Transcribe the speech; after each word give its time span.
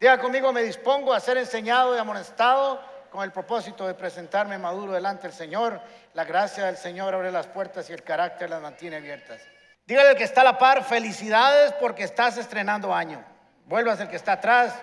Diga 0.00 0.18
conmigo, 0.18 0.50
me 0.50 0.62
dispongo 0.62 1.12
a 1.12 1.20
ser 1.20 1.36
enseñado 1.36 1.94
y 1.94 1.98
amonestado 1.98 2.80
con 3.10 3.22
el 3.22 3.32
propósito 3.32 3.86
de 3.86 3.92
presentarme 3.92 4.56
maduro 4.56 4.94
delante 4.94 5.24
del 5.24 5.36
Señor. 5.36 5.78
La 6.14 6.24
gracia 6.24 6.64
del 6.64 6.78
Señor 6.78 7.14
abre 7.14 7.30
las 7.30 7.46
puertas 7.48 7.90
y 7.90 7.92
el 7.92 8.02
carácter 8.02 8.48
las 8.48 8.62
mantiene 8.62 8.96
abiertas. 8.96 9.42
Dígale 9.86 10.08
al 10.08 10.16
que 10.16 10.24
está 10.24 10.40
a 10.40 10.44
la 10.44 10.58
par, 10.58 10.84
felicidades 10.84 11.74
porque 11.74 12.04
estás 12.04 12.38
estrenando 12.38 12.94
año. 12.94 13.22
Vuelvas 13.66 14.00
al 14.00 14.08
que 14.08 14.16
está 14.16 14.32
atrás, 14.32 14.74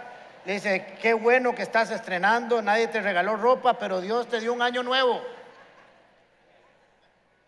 le 0.46 0.54
dice, 0.54 0.86
qué 1.02 1.16
bueno 1.16 1.56
que 1.56 1.64
estás 1.64 1.90
estrenando, 1.90 2.62
nadie 2.62 2.88
te 2.88 3.02
regaló 3.02 3.38
ropa, 3.38 3.80
pero 3.80 4.02
Dios 4.02 4.28
te 4.28 4.40
dio 4.40 4.54
un 4.54 4.62
año 4.62 4.84
nuevo. 4.84 5.20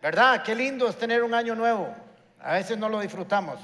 ¿Verdad? 0.02 0.42
Qué 0.42 0.56
lindo 0.56 0.88
es 0.88 0.98
tener 0.98 1.22
un 1.22 1.34
año 1.34 1.54
nuevo. 1.54 1.94
A 2.40 2.54
veces 2.54 2.76
no 2.76 2.88
lo 2.88 2.98
disfrutamos. 2.98 3.60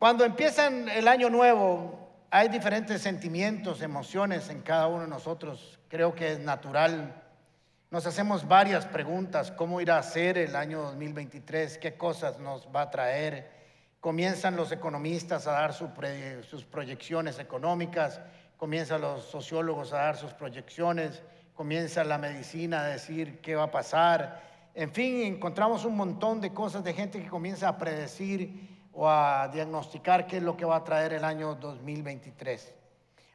Cuando 0.00 0.24
empiezan 0.24 0.88
el 0.88 1.06
año 1.06 1.28
nuevo, 1.28 1.99
hay 2.32 2.48
diferentes 2.48 3.02
sentimientos, 3.02 3.82
emociones 3.82 4.50
en 4.50 4.60
cada 4.60 4.86
uno 4.86 5.02
de 5.02 5.08
nosotros. 5.08 5.80
Creo 5.88 6.14
que 6.14 6.32
es 6.32 6.38
natural. 6.38 7.20
Nos 7.90 8.06
hacemos 8.06 8.46
varias 8.46 8.86
preguntas. 8.86 9.50
¿Cómo 9.50 9.80
irá 9.80 9.98
a 9.98 10.02
ser 10.04 10.38
el 10.38 10.54
año 10.54 10.80
2023? 10.82 11.78
¿Qué 11.78 11.96
cosas 11.96 12.38
nos 12.38 12.68
va 12.68 12.82
a 12.82 12.90
traer? 12.90 13.50
Comienzan 13.98 14.54
los 14.54 14.70
economistas 14.70 15.48
a 15.48 15.52
dar 15.52 15.74
sus 15.74 16.64
proyecciones 16.64 17.40
económicas, 17.40 18.20
comienzan 18.56 19.00
los 19.00 19.24
sociólogos 19.24 19.92
a 19.92 19.96
dar 19.96 20.16
sus 20.16 20.32
proyecciones, 20.32 21.24
comienza 21.54 22.04
la 22.04 22.16
medicina 22.16 22.82
a 22.82 22.86
decir 22.86 23.40
qué 23.40 23.56
va 23.56 23.64
a 23.64 23.70
pasar. 23.72 24.40
En 24.74 24.92
fin, 24.92 25.22
encontramos 25.22 25.84
un 25.84 25.96
montón 25.96 26.40
de 26.40 26.54
cosas 26.54 26.84
de 26.84 26.94
gente 26.94 27.20
que 27.20 27.28
comienza 27.28 27.68
a 27.68 27.76
predecir 27.76 28.69
o 29.02 29.08
a 29.08 29.48
diagnosticar 29.48 30.26
qué 30.26 30.36
es 30.36 30.42
lo 30.42 30.58
que 30.58 30.66
va 30.66 30.76
a 30.76 30.84
traer 30.84 31.14
el 31.14 31.24
año 31.24 31.54
2023. 31.54 32.74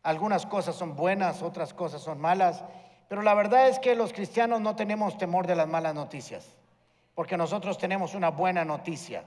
Algunas 0.03 0.45
cosas 0.45 0.75
son 0.75 0.95
buenas, 0.95 1.41
otras 1.41 1.73
cosas 1.73 2.03
son 2.03 2.21
malas, 2.21 2.63
pero 3.07 3.23
la 3.23 3.33
verdad 3.33 3.67
es 3.67 3.79
que 3.79 3.95
los 3.95 4.13
cristianos 4.13 4.61
no 4.61 4.75
tenemos 4.75 5.17
temor 5.17 5.47
de 5.47 5.55
las 5.55 5.67
malas 5.67 5.95
noticias, 5.95 6.45
porque 7.15 7.35
nosotros 7.35 7.79
tenemos 7.79 8.13
una 8.13 8.29
buena 8.29 8.63
noticia. 8.63 9.23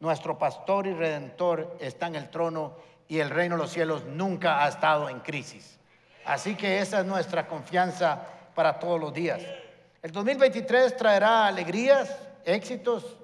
Nuestro 0.00 0.38
pastor 0.38 0.86
y 0.86 0.94
redentor 0.94 1.76
está 1.78 2.06
en 2.06 2.14
el 2.14 2.30
trono 2.30 2.76
y 3.06 3.18
el 3.18 3.28
reino 3.28 3.56
de 3.56 3.62
los 3.64 3.70
cielos 3.70 4.06
nunca 4.06 4.64
ha 4.64 4.68
estado 4.68 5.10
en 5.10 5.20
crisis. 5.20 5.78
Así 6.24 6.54
que 6.54 6.78
esa 6.78 7.00
es 7.00 7.04
nuestra 7.04 7.46
confianza 7.46 8.22
para 8.54 8.78
todos 8.78 8.98
los 8.98 9.12
días. 9.12 9.42
El 10.00 10.12
2023 10.12 10.96
traerá 10.96 11.46
alegrías, 11.46 12.08
éxitos 12.46 13.18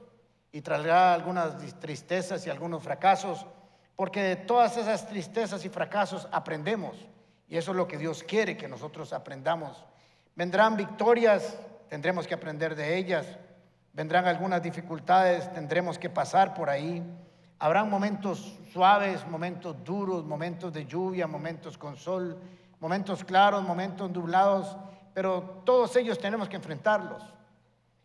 y 0.53 0.61
traerá 0.63 1.15
algunas 1.15 1.57
tristezas 1.79 2.47
y 2.47 2.51
algunos 2.51 2.83
fracasos, 2.83 3.47
porque 3.97 4.23
de 4.23 4.37
todas 4.37 4.77
esas 4.77 5.07
tristezas 5.07 5.65
y 5.65 5.69
fracasos 5.69 6.29
aprendemos. 6.33 6.97
Y 7.49 7.57
eso 7.57 7.73
es 7.73 7.77
lo 7.77 7.87
que 7.87 7.99
Dios 7.99 8.23
quiere 8.23 8.57
que 8.57 8.69
nosotros 8.69 9.13
aprendamos. 9.13 9.85
Vendrán 10.35 10.77
victorias, 10.77 11.59
tendremos 11.89 12.27
que 12.27 12.35
aprender 12.35 12.75
de 12.75 12.97
ellas. 12.97 13.27
Vendrán 13.93 14.27
algunas 14.27 14.63
dificultades, 14.63 15.53
tendremos 15.53 15.99
que 15.99 16.09
pasar 16.09 16.55
por 16.55 16.71
ahí. 16.71 17.03
Habrán 17.59 17.91
momentos 17.91 18.59
suaves, 18.73 19.27
momentos 19.27 19.85
duros, 19.85 20.25
momentos 20.25 20.73
de 20.73 20.87
lluvia, 20.87 21.27
momentos 21.27 21.77
con 21.77 21.97
sol, 21.97 22.41
momentos 22.79 23.23
claros, 23.25 23.63
momentos 23.63 24.11
nublados, 24.11 24.77
pero 25.13 25.63
todos 25.65 25.95
ellos 25.97 26.19
tenemos 26.19 26.49
que 26.49 26.57
enfrentarlos. 26.57 27.23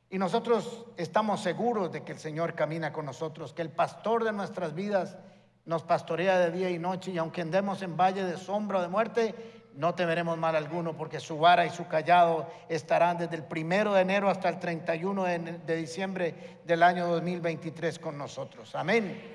Y 0.09 0.17
nosotros 0.17 0.85
estamos 0.97 1.41
seguros 1.41 1.91
de 1.91 2.03
que 2.03 2.11
el 2.11 2.19
Señor 2.19 2.53
camina 2.53 2.93
con 2.93 3.05
nosotros, 3.05 3.53
que 3.53 3.61
el 3.61 3.71
pastor 3.71 4.23
de 4.23 4.31
nuestras 4.31 4.73
vidas 4.75 5.17
nos 5.65 5.83
pastorea 5.83 6.37
de 6.37 6.51
día 6.51 6.69
y 6.69 6.77
noche, 6.77 7.11
y 7.11 7.17
aunque 7.17 7.41
andemos 7.41 7.81
en 7.81 7.97
valle 7.97 8.23
de 8.23 8.37
sombra 8.37 8.79
o 8.79 8.81
de 8.81 8.87
muerte, 8.87 9.35
no 9.73 9.95
temeremos 9.95 10.37
mal 10.37 10.55
alguno, 10.55 10.95
porque 10.95 11.19
su 11.19 11.37
vara 11.37 11.65
y 11.65 11.69
su 11.69 11.87
callado 11.87 12.47
estarán 12.69 13.17
desde 13.17 13.35
el 13.35 13.43
primero 13.43 13.93
de 13.93 14.01
enero 14.01 14.29
hasta 14.29 14.47
el 14.47 14.59
31 14.59 15.23
de, 15.23 15.39
de 15.39 15.75
diciembre 15.75 16.59
del 16.65 16.83
año 16.83 17.07
2023 17.07 17.99
con 17.99 18.17
nosotros. 18.17 18.73
Amén. 18.75 19.33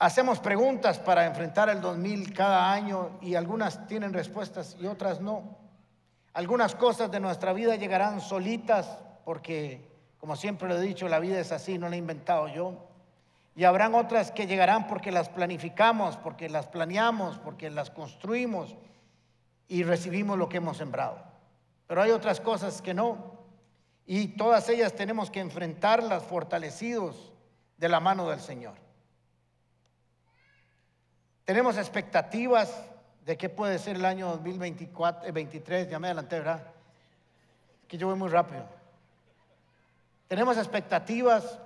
Hacemos 0.00 0.40
preguntas 0.40 0.98
para 0.98 1.26
enfrentar 1.26 1.68
el 1.68 1.80
2000 1.80 2.32
cada 2.32 2.72
año 2.72 3.18
y 3.20 3.34
algunas 3.34 3.86
tienen 3.86 4.12
respuestas 4.12 4.76
y 4.80 4.86
otras 4.86 5.20
no. 5.20 5.59
Algunas 6.32 6.74
cosas 6.74 7.10
de 7.10 7.20
nuestra 7.20 7.52
vida 7.52 7.76
llegarán 7.76 8.20
solitas 8.20 8.98
porque, 9.24 9.88
como 10.18 10.36
siempre 10.36 10.68
lo 10.68 10.76
he 10.76 10.80
dicho, 10.80 11.08
la 11.08 11.18
vida 11.18 11.40
es 11.40 11.50
así, 11.50 11.76
no 11.76 11.88
la 11.88 11.96
he 11.96 11.98
inventado 11.98 12.48
yo. 12.48 12.86
Y 13.56 13.64
habrán 13.64 13.94
otras 13.94 14.30
que 14.30 14.46
llegarán 14.46 14.86
porque 14.86 15.10
las 15.10 15.28
planificamos, 15.28 16.16
porque 16.16 16.48
las 16.48 16.66
planeamos, 16.66 17.38
porque 17.38 17.68
las 17.68 17.90
construimos 17.90 18.76
y 19.66 19.82
recibimos 19.82 20.38
lo 20.38 20.48
que 20.48 20.58
hemos 20.58 20.76
sembrado. 20.76 21.22
Pero 21.86 22.02
hay 22.02 22.12
otras 22.12 22.40
cosas 22.40 22.80
que 22.80 22.94
no. 22.94 23.40
Y 24.06 24.28
todas 24.28 24.68
ellas 24.68 24.94
tenemos 24.94 25.30
que 25.30 25.40
enfrentarlas 25.40 26.22
fortalecidos 26.22 27.32
de 27.76 27.88
la 27.88 28.00
mano 28.00 28.28
del 28.28 28.40
Señor. 28.40 28.74
Tenemos 31.44 31.76
expectativas 31.76 32.89
de 33.24 33.36
qué 33.36 33.48
puede 33.48 33.78
ser 33.78 33.96
el 33.96 34.04
año 34.04 34.28
2024, 34.28 35.32
23, 35.32 35.88
ya 35.88 35.98
me 35.98 36.08
adelanté, 36.08 36.38
¿verdad? 36.38 36.66
Que 37.86 37.98
yo 37.98 38.06
voy 38.06 38.16
muy 38.16 38.28
rápido. 38.28 38.64
Tenemos 40.28 40.56
expectativas 40.56 41.58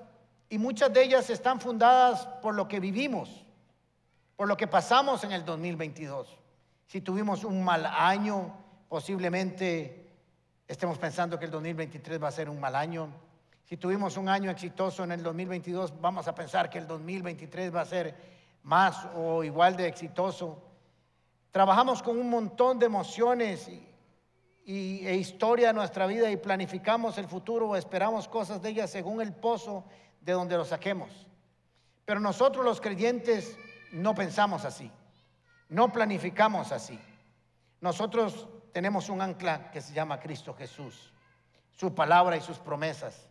y 0.49 0.59
muchas 0.59 0.93
de 0.93 1.03
ellas 1.03 1.29
están 1.31 1.61
fundadas 1.61 2.27
por 2.41 2.55
lo 2.55 2.67
que 2.67 2.81
vivimos, 2.81 3.45
por 4.37 4.49
lo 4.49 4.57
que 4.57 4.67
pasamos 4.67 5.23
en 5.25 5.33
el 5.33 5.45
2022. 5.45 6.39
Si 6.87 7.01
tuvimos 7.01 7.45
un 7.45 7.63
mal 7.65 7.87
año, 7.87 8.57
posiblemente 8.89 10.11
estemos 10.67 10.99
pensando 10.99 11.39
que 11.39 11.47
el 11.47 11.51
2023 11.51 12.23
va 12.23 12.29
a 12.29 12.33
ser 12.33 12.49
un 12.49 12.61
mal 12.61 12.75
año. 12.75 13.09
Si 13.65 13.77
tuvimos 13.77 14.17
un 14.17 14.29
año 14.29 14.51
exitoso 14.51 15.05
en 15.05 15.13
el 15.13 15.23
2022, 15.23 16.01
vamos 16.01 16.29
a 16.29 16.35
pensar 16.35 16.69
que 16.69 16.79
el 16.79 16.87
2023 16.87 17.75
va 17.75 17.81
a 17.81 17.87
ser 17.87 18.15
más 18.63 19.07
o 19.15 19.43
igual 19.45 19.77
de 19.77 19.89
exitoso. 19.89 20.63
Trabajamos 21.55 22.03
con 22.03 22.19
un 22.19 22.29
montón 22.29 22.81
de 22.81 22.87
emociones 22.87 23.71
y, 24.65 25.07
e 25.07 25.15
historia 25.15 25.69
de 25.69 25.75
nuestra 25.75 26.05
vida 26.09 26.29
y 26.29 26.37
planificamos 26.37 27.17
el 27.17 27.29
futuro 27.29 27.69
o 27.69 27.77
esperamos 27.77 28.27
cosas 28.27 28.61
de 28.61 28.71
ellas 28.71 28.91
según 28.91 29.23
el 29.23 29.33
pozo 29.33 29.85
de 30.21 30.33
donde 30.33 30.57
lo 30.57 30.65
saquemos. 30.65 31.29
Pero 32.05 32.19
nosotros 32.19 32.65
los 32.65 32.81
creyentes 32.81 33.57
no 33.93 34.17
pensamos 34.17 34.65
así, 34.65 34.91
no 35.69 35.93
planificamos 35.93 36.73
así. 36.73 36.99
Nosotros 37.81 38.49
tenemos 38.73 39.09
un 39.09 39.23
ancla 39.23 39.71
que 39.71 39.81
se 39.81 39.95
llama 39.95 40.19
Cristo 40.19 40.55
Jesús, 40.55 41.13
su 41.71 41.95
palabra 41.95 42.37
y 42.37 42.41
sus 42.41 42.59
promesas. 42.59 43.29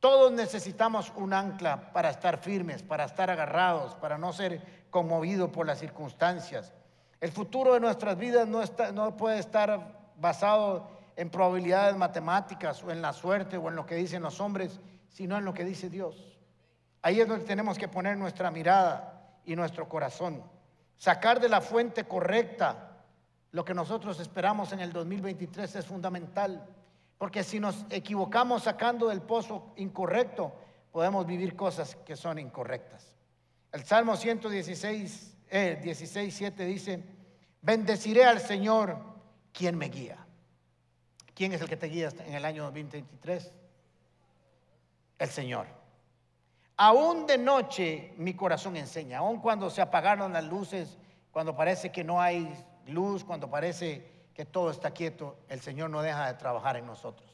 Todos 0.00 0.32
necesitamos 0.32 1.12
un 1.14 1.32
ancla 1.32 1.92
para 1.92 2.10
estar 2.10 2.38
firmes, 2.38 2.82
para 2.82 3.04
estar 3.04 3.30
agarrados, 3.30 3.94
para 3.94 4.18
no 4.18 4.32
ser 4.32 4.88
conmovidos 4.90 5.50
por 5.50 5.68
las 5.68 5.78
circunstancias. 5.78 6.74
El 7.20 7.32
futuro 7.32 7.74
de 7.74 7.80
nuestras 7.80 8.16
vidas 8.16 8.48
no, 8.48 9.16
puede 9.16 9.38
estar 9.38 10.12
basado 10.16 10.88
en 11.16 11.28
probabilidades 11.28 11.96
matemáticas 11.96 12.82
o 12.82 12.90
en 12.90 13.02
la 13.02 13.12
suerte 13.12 13.58
o 13.58 13.68
en 13.68 13.76
lo 13.76 13.84
que 13.84 13.94
dicen 13.94 14.22
los 14.22 14.40
hombres, 14.40 14.80
sino 15.08 15.36
en 15.36 15.44
lo 15.44 15.52
que 15.52 15.64
dice 15.64 15.90
Dios. 15.90 16.38
Ahí 17.02 17.20
es 17.20 17.28
donde 17.28 17.44
tenemos 17.44 17.78
que 17.78 17.88
poner 17.88 18.16
nuestra 18.16 18.50
mirada 18.50 19.38
y 19.44 19.54
nuestro 19.54 19.88
corazón. 19.88 20.42
Sacar 20.96 21.40
de 21.40 21.48
la 21.48 21.60
fuente 21.60 22.04
correcta 22.04 22.90
lo 23.52 23.64
que 23.64 23.74
nosotros 23.74 24.20
esperamos 24.20 24.72
en 24.72 24.80
el 24.80 24.92
2023 24.92 25.76
es 25.76 25.86
fundamental. 25.86 26.66
Porque 27.18 27.42
si 27.42 27.60
nos 27.60 27.84
equivocamos 27.90 28.62
sacando 28.62 29.08
del 29.08 29.20
pozo 29.20 29.74
incorrecto, 29.76 30.54
podemos 30.90 31.26
vivir 31.26 31.54
cosas 31.54 31.96
que 31.96 32.16
son 32.16 32.38
incorrectas. 32.38 33.14
El 33.72 33.84
Salmo 33.84 34.16
116, 34.16 35.29
eh, 35.50 35.80
16, 35.82 36.34
7 36.34 36.64
dice, 36.64 37.02
bendeciré 37.60 38.24
al 38.24 38.40
Señor 38.40 38.96
quien 39.52 39.76
me 39.76 39.88
guía. 39.88 40.16
¿Quién 41.34 41.52
es 41.52 41.60
el 41.60 41.68
que 41.68 41.76
te 41.76 41.86
guía 41.86 42.10
en 42.26 42.34
el 42.34 42.44
año 42.44 42.64
2023? 42.64 43.52
El 45.18 45.28
Señor. 45.28 45.66
Aún 46.76 47.26
de 47.26 47.36
noche 47.36 48.14
mi 48.16 48.34
corazón 48.34 48.76
enseña, 48.76 49.18
aún 49.18 49.40
cuando 49.40 49.68
se 49.68 49.82
apagaron 49.82 50.32
las 50.32 50.44
luces, 50.44 50.96
cuando 51.30 51.54
parece 51.54 51.92
que 51.92 52.04
no 52.04 52.20
hay 52.20 52.52
luz, 52.86 53.24
cuando 53.24 53.50
parece 53.50 54.10
que 54.34 54.46
todo 54.46 54.70
está 54.70 54.92
quieto, 54.92 55.38
el 55.48 55.60
Señor 55.60 55.90
no 55.90 56.00
deja 56.00 56.26
de 56.26 56.34
trabajar 56.38 56.76
en 56.76 56.86
nosotros. 56.86 57.28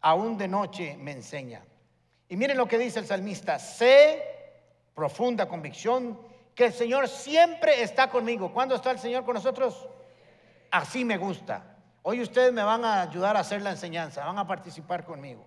Aún 0.00 0.36
de 0.36 0.48
noche 0.48 0.96
me 0.96 1.12
enseña. 1.12 1.62
Y 2.28 2.36
miren 2.36 2.56
lo 2.56 2.66
que 2.66 2.78
dice 2.78 2.98
el 2.98 3.06
salmista, 3.06 3.58
sé, 3.58 4.22
profunda 4.94 5.46
convicción, 5.46 6.18
que 6.54 6.66
el 6.66 6.72
Señor 6.72 7.08
siempre 7.08 7.82
está 7.82 8.10
conmigo. 8.10 8.52
¿Cuándo 8.52 8.74
está 8.74 8.90
el 8.90 8.98
Señor 8.98 9.24
con 9.24 9.34
nosotros? 9.34 9.88
Así 10.70 11.04
me 11.04 11.16
gusta. 11.16 11.76
Hoy 12.02 12.20
ustedes 12.20 12.52
me 12.52 12.62
van 12.62 12.84
a 12.84 13.02
ayudar 13.02 13.36
a 13.36 13.40
hacer 13.40 13.62
la 13.62 13.70
enseñanza, 13.70 14.24
van 14.24 14.38
a 14.38 14.46
participar 14.46 15.04
conmigo. 15.04 15.46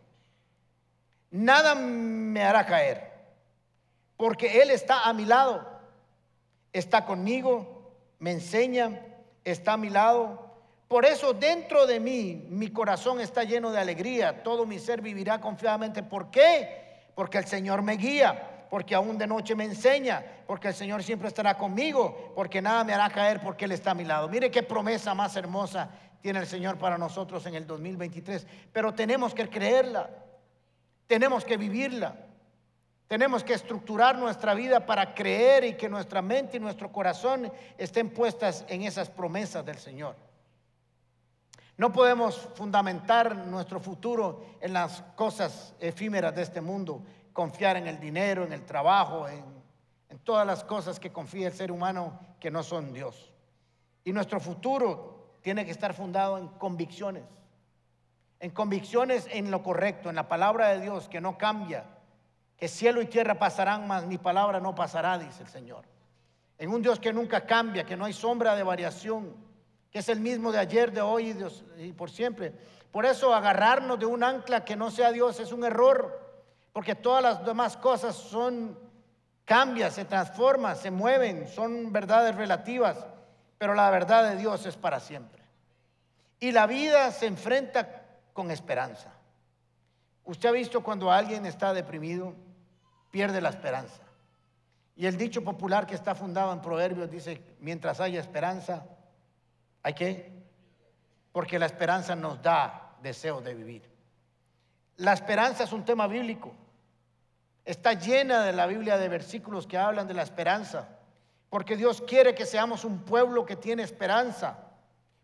Nada 1.32 1.76
me 1.76 2.44
hará 2.44 2.66
caer 2.66 3.16
porque 4.18 4.62
Él 4.62 4.72
está 4.72 5.04
a 5.04 5.14
mi 5.14 5.26
lado. 5.26 5.74
está 6.72 7.06
conmigo, 7.06 7.94
me 8.20 8.32
enseña, 8.32 9.02
está 9.46 9.74
a 9.74 9.78
mi 9.78 9.90
lado. 9.90 10.46
Por 10.90 11.06
eso 11.06 11.34
dentro 11.34 11.88
de 11.88 12.02
mí 12.02 12.48
mi 12.50 12.70
corazón 12.70 13.22
está 13.22 13.44
lleno 13.44 13.72
de 13.72 13.80
alegría, 13.80 14.44
todo 14.44 14.66
mi 14.66 14.78
ser 14.80 15.02
vivirá 15.02 15.40
confiadamente. 15.40 16.04
¿Por 16.04 16.32
qué? 16.32 17.08
Porque 17.16 17.38
el 17.38 17.46
Señor 17.46 17.82
me 17.82 17.96
guía, 17.96 18.55
porque 18.76 18.94
aún 18.94 19.18
de 19.18 19.26
noche 19.26 19.56
me 19.56 19.64
enseña, 19.64 20.22
porque 20.46 20.68
el 20.68 20.74
Señor 20.74 21.02
siempre 21.02 21.30
estará 21.30 21.58
conmigo, 21.58 22.34
porque 22.36 22.62
nada 22.62 22.84
me 22.84 22.94
hará 22.94 23.10
caer 23.10 23.40
porque 23.40 23.64
Él 23.64 23.72
está 23.72 23.92
a 23.92 23.94
mi 23.94 24.04
lado. 24.04 24.28
Mire 24.28 24.52
qué 24.52 24.64
promesa 24.64 25.14
más 25.14 25.38
hermosa 25.38 25.90
tiene 26.20 26.40
el 26.40 26.46
Señor 26.46 26.78
para 26.78 26.98
nosotros 26.98 27.46
en 27.46 27.56
el 27.56 27.66
2023. 27.66 28.46
Pero 28.74 28.94
tenemos 28.94 29.34
que 29.34 29.48
creerla, 29.48 30.10
tenemos 31.08 31.46
que 31.46 31.56
vivirla. 31.56 32.18
Tenemos 33.08 33.46
que 33.46 33.54
estructurar 33.54 34.18
nuestra 34.18 34.54
vida 34.54 34.86
para 34.86 35.14
creer 35.14 35.64
y 35.64 35.76
que 35.76 35.88
nuestra 35.88 36.22
mente 36.22 36.58
y 36.58 36.60
nuestro 36.60 36.92
corazón 36.92 37.50
estén 37.78 38.10
puestas 38.10 38.66
en 38.68 38.82
esas 38.82 39.10
promesas 39.10 39.66
del 39.66 39.78
Señor. 39.78 40.18
No 41.78 41.94
podemos 41.94 42.36
fundamentar 42.56 43.38
nuestro 43.38 43.80
futuro 43.80 44.58
en 44.60 44.74
las 44.74 45.02
cosas 45.16 45.74
efímeras 45.80 46.36
de 46.36 46.42
este 46.42 46.60
mundo, 46.60 47.04
confiar 47.36 47.76
en 47.76 47.86
el 47.86 48.00
dinero, 48.00 48.46
en 48.46 48.54
el 48.54 48.64
trabajo, 48.66 49.28
en, 49.28 49.44
todas 50.24 50.48
las 50.48 50.64
cosas 50.64 51.00
que 51.00 51.12
confía 51.12 51.48
el 51.48 51.54
ser 51.54 51.72
humano 51.72 52.18
que 52.40 52.50
no 52.50 52.64
son 52.64 52.94
Dios. 52.94 53.34
Y 54.06 54.14
nuestro 54.14 54.40
futuro 54.40 55.34
tiene 55.42 55.66
que 55.66 55.72
estar 55.72 55.94
fundado 55.94 56.38
en 56.38 56.48
convicciones, 56.48 57.26
en 58.40 58.52
convicciones 58.52 59.28
en 59.30 59.52
lo 59.52 59.62
correcto, 59.62 60.10
en 60.10 60.16
la 60.16 60.30
palabra 60.30 60.70
de 60.70 60.80
Dios 60.80 61.10
que 61.10 61.20
no 61.20 61.38
cambia, 61.38 61.84
que 62.58 62.70
cielo 62.70 63.02
y 63.02 63.08
tierra 63.08 63.38
pasarán, 63.38 63.86
mas 63.86 64.06
mi 64.06 64.18
palabra 64.18 64.62
no 64.62 64.74
pasará, 64.74 65.20
dice 65.20 65.44
el 65.44 65.50
Señor. 65.50 65.84
En 66.58 66.70
un 66.70 66.82
Dios 66.82 67.00
que 67.00 67.12
nunca 67.12 67.46
cambia, 67.46 67.86
que 67.86 67.98
no 67.98 68.06
hay 68.06 68.14
sombra 68.14 68.56
de 68.56 68.64
variación, 68.64 69.36
que 69.92 70.00
es 70.00 70.08
el 70.08 70.22
mismo 70.22 70.54
de 70.54 70.60
ayer, 70.60 70.94
de 70.94 71.02
hoy 71.02 71.38
y, 71.78 71.92
por 71.92 72.10
siempre. 72.10 72.54
Por 72.92 73.06
eso 73.06 73.36
agarrarnos 73.36 74.00
de 74.00 74.06
un 74.06 74.24
ancla 74.24 74.64
que 74.64 74.78
no 74.78 74.90
sea 74.90 75.12
Dios 75.12 75.42
es 75.42 75.52
un 75.52 75.66
error, 75.66 76.25
porque 76.76 76.94
todas 76.94 77.24
las 77.24 77.46
demás 77.46 77.78
cosas 77.78 78.18
son 78.18 78.78
cambian, 79.46 79.94
se 79.94 80.04
transforman, 80.04 80.76
se 80.76 80.92
mueven, 80.92 81.48
son 81.48 81.94
verdades 81.94 82.36
relativas, 82.36 82.98
pero 83.58 83.74
la 83.74 83.90
verdad 83.90 84.30
de 84.30 84.36
Dios 84.36 84.66
es 84.66 84.76
para 84.76 85.00
siempre. 85.00 85.42
Y 86.38 86.52
la 86.52 86.68
vida 86.68 87.14
se 87.14 87.28
enfrenta 87.28 88.04
con 88.34 88.52
esperanza. 88.52 89.10
Usted 90.26 90.50
ha 90.50 90.52
visto 90.52 90.84
cuando 90.84 91.10
alguien 91.10 91.46
está 91.46 91.74
deprimido, 91.74 92.36
pierde 93.10 93.40
la 93.40 93.52
esperanza. 93.52 94.02
Y 94.98 95.06
el 95.06 95.16
dicho 95.16 95.46
popular 95.46 95.88
que 95.88 95.96
está 95.96 96.14
fundado 96.14 96.52
en 96.52 96.62
Proverbios 96.62 97.10
dice, 97.10 97.42
mientras 97.62 98.02
haya 98.02 98.20
esperanza, 98.20 98.86
¿hay 99.82 99.94
qué? 99.94 100.30
Porque 101.32 101.58
la 101.58 101.68
esperanza 101.68 102.18
nos 102.18 102.42
da 102.42 102.98
deseo 103.02 103.40
de 103.40 103.54
vivir. 103.54 103.90
La 104.98 105.14
esperanza 105.14 105.64
es 105.64 105.72
un 105.72 105.86
tema 105.86 106.08
bíblico. 106.08 106.54
Está 107.66 107.94
llena 107.94 108.44
de 108.44 108.54
la 108.54 108.68
Biblia 108.68 108.98
de 108.98 109.10
versículos 109.10 109.66
que 109.66 109.78
hablan 109.78 110.08
de 110.08 110.14
la 110.14 110.22
esperanza. 110.22 110.88
Porque 111.50 111.76
Dios 111.76 112.02
quiere 112.02 112.36
que 112.36 112.46
seamos 112.46 112.86
un 112.86 113.00
pueblo 113.00 113.46
que 113.46 113.56
tiene 113.56 113.82
esperanza. 113.82 114.60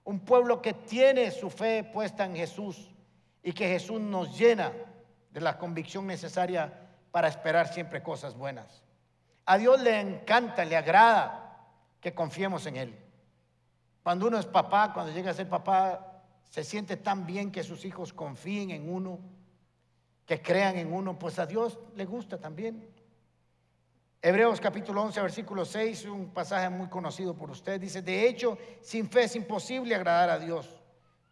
Un 0.04 0.20
pueblo 0.22 0.62
que 0.62 0.74
tiene 0.74 1.30
su 1.30 1.52
fe 1.52 1.84
puesta 1.84 2.26
en 2.26 2.36
Jesús. 2.36 2.92
Y 3.44 3.54
que 3.54 3.68
Jesús 3.68 4.02
nos 4.02 4.38
llena 4.38 4.74
de 5.30 5.42
la 5.42 5.58
convicción 5.58 6.08
necesaria 6.08 6.90
para 7.12 7.28
esperar 7.28 7.72
siempre 7.72 8.02
cosas 8.02 8.36
buenas. 8.36 8.84
A 9.46 9.58
Dios 9.58 9.80
le 9.82 10.00
encanta, 10.00 10.66
le 10.66 10.76
agrada 10.76 11.68
que 12.00 12.14
confiemos 12.14 12.66
en 12.66 12.78
Él. 12.78 13.00
Cuando 14.04 14.28
uno 14.28 14.40
es 14.40 14.46
papá, 14.46 14.94
cuando 14.94 15.12
llega 15.12 15.32
a 15.32 15.36
ser 15.36 15.48
papá, 15.48 16.24
se 16.50 16.64
siente 16.64 16.98
tan 16.98 17.26
bien 17.26 17.52
que 17.52 17.64
sus 17.64 17.86
hijos 17.86 18.14
confíen 18.14 18.72
en 18.72 18.92
uno, 18.92 19.20
que 20.32 20.42
crean 20.42 20.78
en 20.78 20.94
uno, 20.94 21.20
pues 21.20 21.40
a 21.40 21.46
Dios 21.46 21.78
le 21.94 22.06
gusta 22.06 22.38
también. 22.40 22.88
Hebreos 24.22 24.62
capítulo 24.62 25.02
11, 25.04 25.22
versículo 25.24 25.66
6, 25.66 26.06
un 26.06 26.30
pasaje 26.30 26.70
muy 26.70 26.88
conocido 26.88 27.36
por 27.36 27.52
usted, 27.52 27.82
dice, 27.82 28.02
de 28.02 28.30
hecho, 28.30 28.58
sin 28.80 29.10
fe 29.10 29.24
es 29.24 29.36
imposible 29.36 29.94
agradar 29.94 30.30
a 30.30 30.40
Dios. 30.40 30.70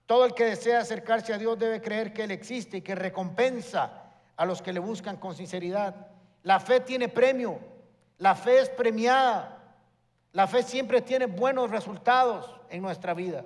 Todo 0.06 0.26
el 0.26 0.34
que 0.34 0.44
desea 0.44 0.82
acercarse 0.82 1.34
a 1.34 1.38
Dios 1.38 1.58
debe 1.58 1.80
creer 1.80 2.12
que 2.12 2.26
Él 2.26 2.32
existe 2.32 2.76
y 2.76 2.82
que 2.82 2.94
recompensa 2.94 4.12
a 4.36 4.46
los 4.46 4.62
que 4.62 4.74
le 4.74 4.82
buscan 4.82 5.16
con 5.16 5.34
sinceridad. 5.34 6.08
La 6.44 6.60
fe 6.60 6.82
tiene 6.82 7.08
premio, 7.08 7.58
la 8.18 8.36
fe 8.36 8.60
es 8.60 8.70
premiada, 8.70 9.78
la 10.34 10.46
fe 10.46 10.62
siempre 10.62 11.02
tiene 11.02 11.28
buenos 11.28 11.72
resultados 11.72 12.54
en 12.70 12.82
nuestra 12.82 13.14
vida. 13.14 13.46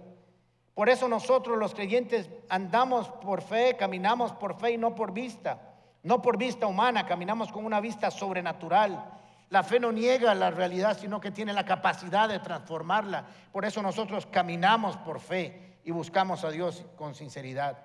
Por 0.73 0.89
eso 0.89 1.07
nosotros 1.07 1.57
los 1.57 1.75
creyentes 1.75 2.29
andamos 2.49 3.07
por 3.07 3.41
fe, 3.41 3.75
caminamos 3.77 4.31
por 4.33 4.59
fe 4.59 4.71
y 4.71 4.77
no 4.77 4.95
por 4.95 5.13
vista, 5.13 5.73
no 6.01 6.21
por 6.21 6.37
vista 6.37 6.65
humana, 6.65 7.05
caminamos 7.05 7.51
con 7.51 7.65
una 7.65 7.79
vista 7.79 8.09
sobrenatural. 8.09 9.11
La 9.49 9.61
fe 9.61 9.79
no 9.79 9.91
niega 9.91 10.33
la 10.33 10.49
realidad, 10.49 10.97
sino 10.97 11.21
que 11.21 11.29
tiene 11.29 11.53
la 11.53 11.63
capacidad 11.63 12.27
de 12.27 12.39
transformarla. 12.39 13.25
Por 13.51 13.65
eso 13.65 13.83
nosotros 13.83 14.25
caminamos 14.25 14.97
por 14.97 15.19
fe 15.19 15.77
y 15.83 15.91
buscamos 15.91 16.43
a 16.43 16.49
Dios 16.49 16.83
con 16.95 17.13
sinceridad. 17.13 17.77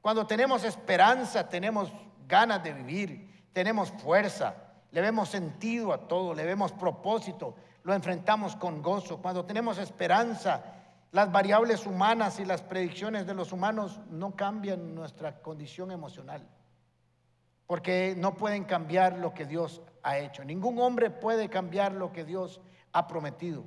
Cuando 0.00 0.26
tenemos 0.26 0.64
esperanza, 0.64 1.48
tenemos 1.48 1.92
ganas 2.26 2.64
de 2.64 2.72
vivir, 2.72 3.48
tenemos 3.52 3.92
fuerza, 3.92 4.56
le 4.90 5.00
vemos 5.00 5.28
sentido 5.28 5.92
a 5.92 6.08
todo, 6.08 6.34
le 6.34 6.44
vemos 6.44 6.72
propósito, 6.72 7.54
lo 7.84 7.94
enfrentamos 7.94 8.56
con 8.56 8.82
gozo. 8.82 9.18
Cuando 9.18 9.44
tenemos 9.44 9.78
esperanza, 9.78 10.81
las 11.12 11.30
variables 11.30 11.86
humanas 11.86 12.40
y 12.40 12.44
las 12.44 12.62
predicciones 12.62 13.26
de 13.26 13.34
los 13.34 13.52
humanos 13.52 14.00
no 14.10 14.34
cambian 14.34 14.94
nuestra 14.94 15.40
condición 15.40 15.90
emocional, 15.90 16.46
porque 17.66 18.14
no 18.16 18.34
pueden 18.34 18.64
cambiar 18.64 19.18
lo 19.18 19.32
que 19.32 19.46
Dios 19.46 19.82
ha 20.02 20.18
hecho. 20.18 20.44
Ningún 20.44 20.78
hombre 20.78 21.10
puede 21.10 21.48
cambiar 21.48 21.92
lo 21.92 22.12
que 22.12 22.24
Dios 22.24 22.60
ha 22.92 23.06
prometido. 23.06 23.64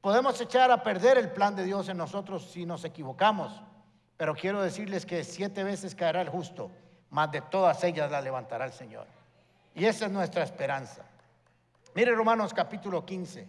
Podemos 0.00 0.40
echar 0.40 0.70
a 0.70 0.82
perder 0.82 1.18
el 1.18 1.30
plan 1.30 1.54
de 1.54 1.64
Dios 1.64 1.88
en 1.88 1.98
nosotros 1.98 2.50
si 2.50 2.66
nos 2.66 2.84
equivocamos, 2.84 3.62
pero 4.16 4.34
quiero 4.34 4.62
decirles 4.62 5.06
que 5.06 5.22
siete 5.22 5.64
veces 5.64 5.94
caerá 5.94 6.20
el 6.20 6.28
justo 6.28 6.70
más 7.14 7.30
de 7.30 7.42
todas 7.42 7.84
ellas 7.84 8.10
la 8.10 8.20
levantará 8.20 8.64
el 8.64 8.72
Señor. 8.72 9.06
Y 9.72 9.84
esa 9.84 10.06
es 10.06 10.10
nuestra 10.10 10.42
esperanza. 10.42 11.04
Mire 11.94 12.12
Romanos 12.12 12.52
capítulo 12.52 13.06
15, 13.06 13.46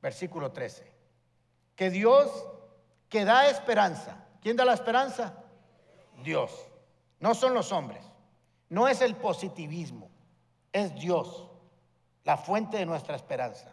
versículo 0.00 0.52
13. 0.52 0.99
Que 1.80 1.88
Dios 1.88 2.30
que 3.08 3.24
da 3.24 3.48
esperanza. 3.48 4.14
¿Quién 4.42 4.54
da 4.54 4.66
la 4.66 4.74
esperanza? 4.74 5.32
Dios. 6.22 6.50
No 7.20 7.34
son 7.34 7.54
los 7.54 7.72
hombres. 7.72 8.04
No 8.68 8.86
es 8.86 9.00
el 9.00 9.16
positivismo. 9.16 10.10
Es 10.74 10.94
Dios, 10.94 11.48
la 12.24 12.36
fuente 12.36 12.76
de 12.76 12.84
nuestra 12.84 13.16
esperanza. 13.16 13.72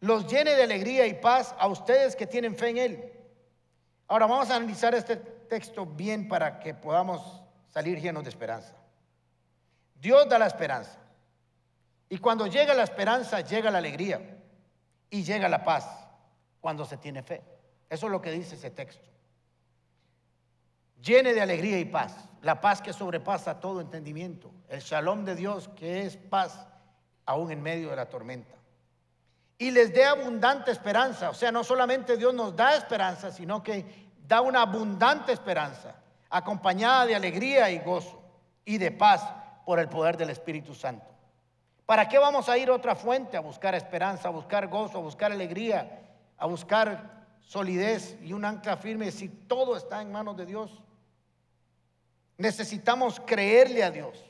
Los 0.00 0.30
llene 0.30 0.56
de 0.56 0.64
alegría 0.64 1.06
y 1.06 1.14
paz 1.14 1.54
a 1.58 1.68
ustedes 1.68 2.14
que 2.14 2.26
tienen 2.26 2.54
fe 2.54 2.68
en 2.68 2.76
Él. 2.76 3.12
Ahora 4.06 4.26
vamos 4.26 4.50
a 4.50 4.56
analizar 4.56 4.94
este 4.94 5.16
texto 5.16 5.86
bien 5.86 6.28
para 6.28 6.60
que 6.60 6.74
podamos 6.74 7.44
salir 7.70 7.98
llenos 7.98 8.24
de 8.24 8.28
esperanza. 8.28 8.74
Dios 9.94 10.28
da 10.28 10.38
la 10.38 10.48
esperanza. 10.48 10.98
Y 12.10 12.18
cuando 12.18 12.46
llega 12.46 12.74
la 12.74 12.82
esperanza, 12.84 13.40
llega 13.40 13.70
la 13.70 13.78
alegría 13.78 14.20
y 15.08 15.22
llega 15.22 15.48
la 15.48 15.64
paz 15.64 16.04
cuando 16.60 16.84
se 16.84 16.96
tiene 16.96 17.22
fe. 17.22 17.42
Eso 17.88 18.06
es 18.06 18.12
lo 18.12 18.20
que 18.20 18.30
dice 18.30 18.54
ese 18.54 18.70
texto. 18.70 19.08
Llene 21.02 21.32
de 21.32 21.40
alegría 21.40 21.78
y 21.78 21.84
paz, 21.84 22.28
la 22.42 22.60
paz 22.60 22.82
que 22.82 22.92
sobrepasa 22.92 23.60
todo 23.60 23.80
entendimiento, 23.80 24.50
el 24.68 24.80
shalom 24.80 25.24
de 25.24 25.36
Dios 25.36 25.68
que 25.76 26.02
es 26.02 26.16
paz 26.16 26.66
aún 27.24 27.52
en 27.52 27.62
medio 27.62 27.90
de 27.90 27.96
la 27.96 28.08
tormenta. 28.08 28.54
Y 29.58 29.70
les 29.70 29.92
dé 29.92 30.04
abundante 30.04 30.70
esperanza, 30.70 31.30
o 31.30 31.34
sea, 31.34 31.50
no 31.52 31.64
solamente 31.64 32.16
Dios 32.16 32.34
nos 32.34 32.54
da 32.54 32.76
esperanza, 32.76 33.30
sino 33.32 33.62
que 33.62 34.08
da 34.26 34.40
una 34.40 34.62
abundante 34.62 35.32
esperanza 35.32 35.96
acompañada 36.30 37.06
de 37.06 37.14
alegría 37.14 37.70
y 37.70 37.78
gozo 37.78 38.22
y 38.64 38.78
de 38.78 38.90
paz 38.90 39.24
por 39.64 39.78
el 39.78 39.88
poder 39.88 40.16
del 40.16 40.30
Espíritu 40.30 40.74
Santo. 40.74 41.06
¿Para 41.86 42.08
qué 42.08 42.18
vamos 42.18 42.48
a 42.48 42.58
ir 42.58 42.68
a 42.68 42.74
otra 42.74 42.94
fuente 42.94 43.36
a 43.36 43.40
buscar 43.40 43.74
esperanza, 43.74 44.28
a 44.28 44.30
buscar 44.32 44.68
gozo, 44.68 44.98
a 44.98 45.00
buscar 45.00 45.32
alegría, 45.32 46.07
a 46.38 46.46
buscar 46.46 47.26
solidez 47.40 48.16
y 48.22 48.32
un 48.32 48.44
ancla 48.44 48.76
firme 48.76 49.10
si 49.10 49.28
todo 49.28 49.76
está 49.76 50.00
en 50.00 50.12
manos 50.12 50.36
de 50.36 50.46
Dios? 50.46 50.82
Necesitamos 52.36 53.20
creerle 53.20 53.82
a 53.82 53.90
Dios. 53.90 54.24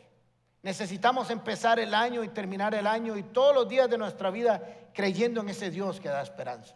Necesitamos 0.62 1.31
empezar 1.31 1.79
el 1.79 1.95
año 1.95 2.25
y 2.25 2.29
terminar 2.29 2.75
el 2.75 2.87
año 2.87 3.17
y 3.17 3.23
todos 3.23 3.55
los 3.55 3.69
días 3.69 3.88
de 3.88 3.99
nuestra 3.99 4.31
vida 4.31 4.91
creyendo 4.93 5.41
en 5.41 5.50
ese 5.50 5.71
Dios 5.71 6.00
que 6.00 6.09
da 6.09 6.23
esperanza. 6.23 6.75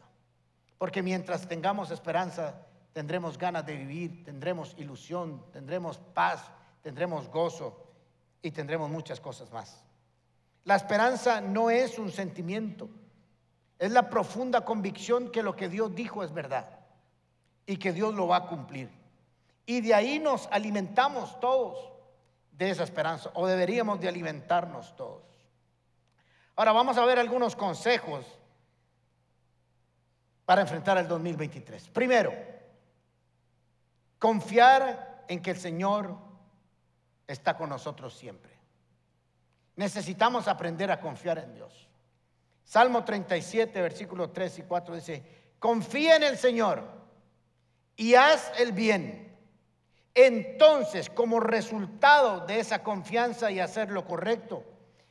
Porque 0.78 1.02
mientras 1.02 1.48
tengamos 1.48 1.90
esperanza, 1.90 2.54
tendremos 2.92 3.38
ganas 3.38 3.66
de 3.66 3.76
vivir, 3.76 4.24
tendremos 4.24 4.74
ilusión, 4.78 5.44
tendremos 5.52 5.98
paz, 5.98 6.50
tendremos 6.82 7.28
gozo 7.28 7.86
y 8.42 8.50
tendremos 8.50 8.90
muchas 8.90 9.20
cosas 9.20 9.50
más. 9.52 9.84
La 10.64 10.76
esperanza 10.76 11.40
no 11.40 11.70
es 11.70 11.98
un 11.98 12.10
sentimiento. 12.10 12.88
Es 13.82 13.90
la 13.90 14.08
profunda 14.08 14.64
convicción 14.64 15.32
que 15.32 15.42
lo 15.42 15.56
que 15.56 15.68
Dios 15.68 15.92
dijo 15.92 16.22
es 16.22 16.32
verdad 16.32 16.68
y 17.66 17.78
que 17.78 17.92
Dios 17.92 18.14
lo 18.14 18.28
va 18.28 18.36
a 18.36 18.46
cumplir. 18.46 18.88
Y 19.66 19.80
de 19.80 19.92
ahí 19.92 20.20
nos 20.20 20.46
alimentamos 20.52 21.40
todos 21.40 21.92
de 22.52 22.70
esa 22.70 22.84
esperanza, 22.84 23.32
o 23.34 23.44
deberíamos 23.44 23.98
de 24.00 24.06
alimentarnos 24.06 24.94
todos. 24.94 25.24
Ahora 26.54 26.70
vamos 26.70 26.96
a 26.96 27.04
ver 27.04 27.18
algunos 27.18 27.56
consejos 27.56 28.24
para 30.44 30.62
enfrentar 30.62 30.96
el 30.98 31.08
2023. 31.08 31.88
Primero, 31.88 32.32
confiar 34.20 35.24
en 35.26 35.42
que 35.42 35.50
el 35.50 35.58
Señor 35.58 36.16
está 37.26 37.56
con 37.56 37.68
nosotros 37.68 38.14
siempre. 38.14 38.52
Necesitamos 39.74 40.46
aprender 40.46 40.92
a 40.92 41.00
confiar 41.00 41.38
en 41.38 41.52
Dios. 41.56 41.88
Salmo 42.64 43.04
37, 43.04 43.80
versículos 43.82 44.32
3 44.32 44.60
y 44.60 44.62
4 44.62 44.94
dice, 44.94 45.22
confía 45.58 46.16
en 46.16 46.22
el 46.22 46.38
Señor 46.38 46.82
y 47.96 48.14
haz 48.14 48.52
el 48.58 48.72
bien 48.72 49.32
entonces, 50.14 51.08
como 51.08 51.40
resultado 51.40 52.40
de 52.46 52.60
esa 52.60 52.82
confianza 52.82 53.50
y 53.50 53.60
hacer 53.60 53.90
lo 53.90 54.04
correcto, 54.04 54.64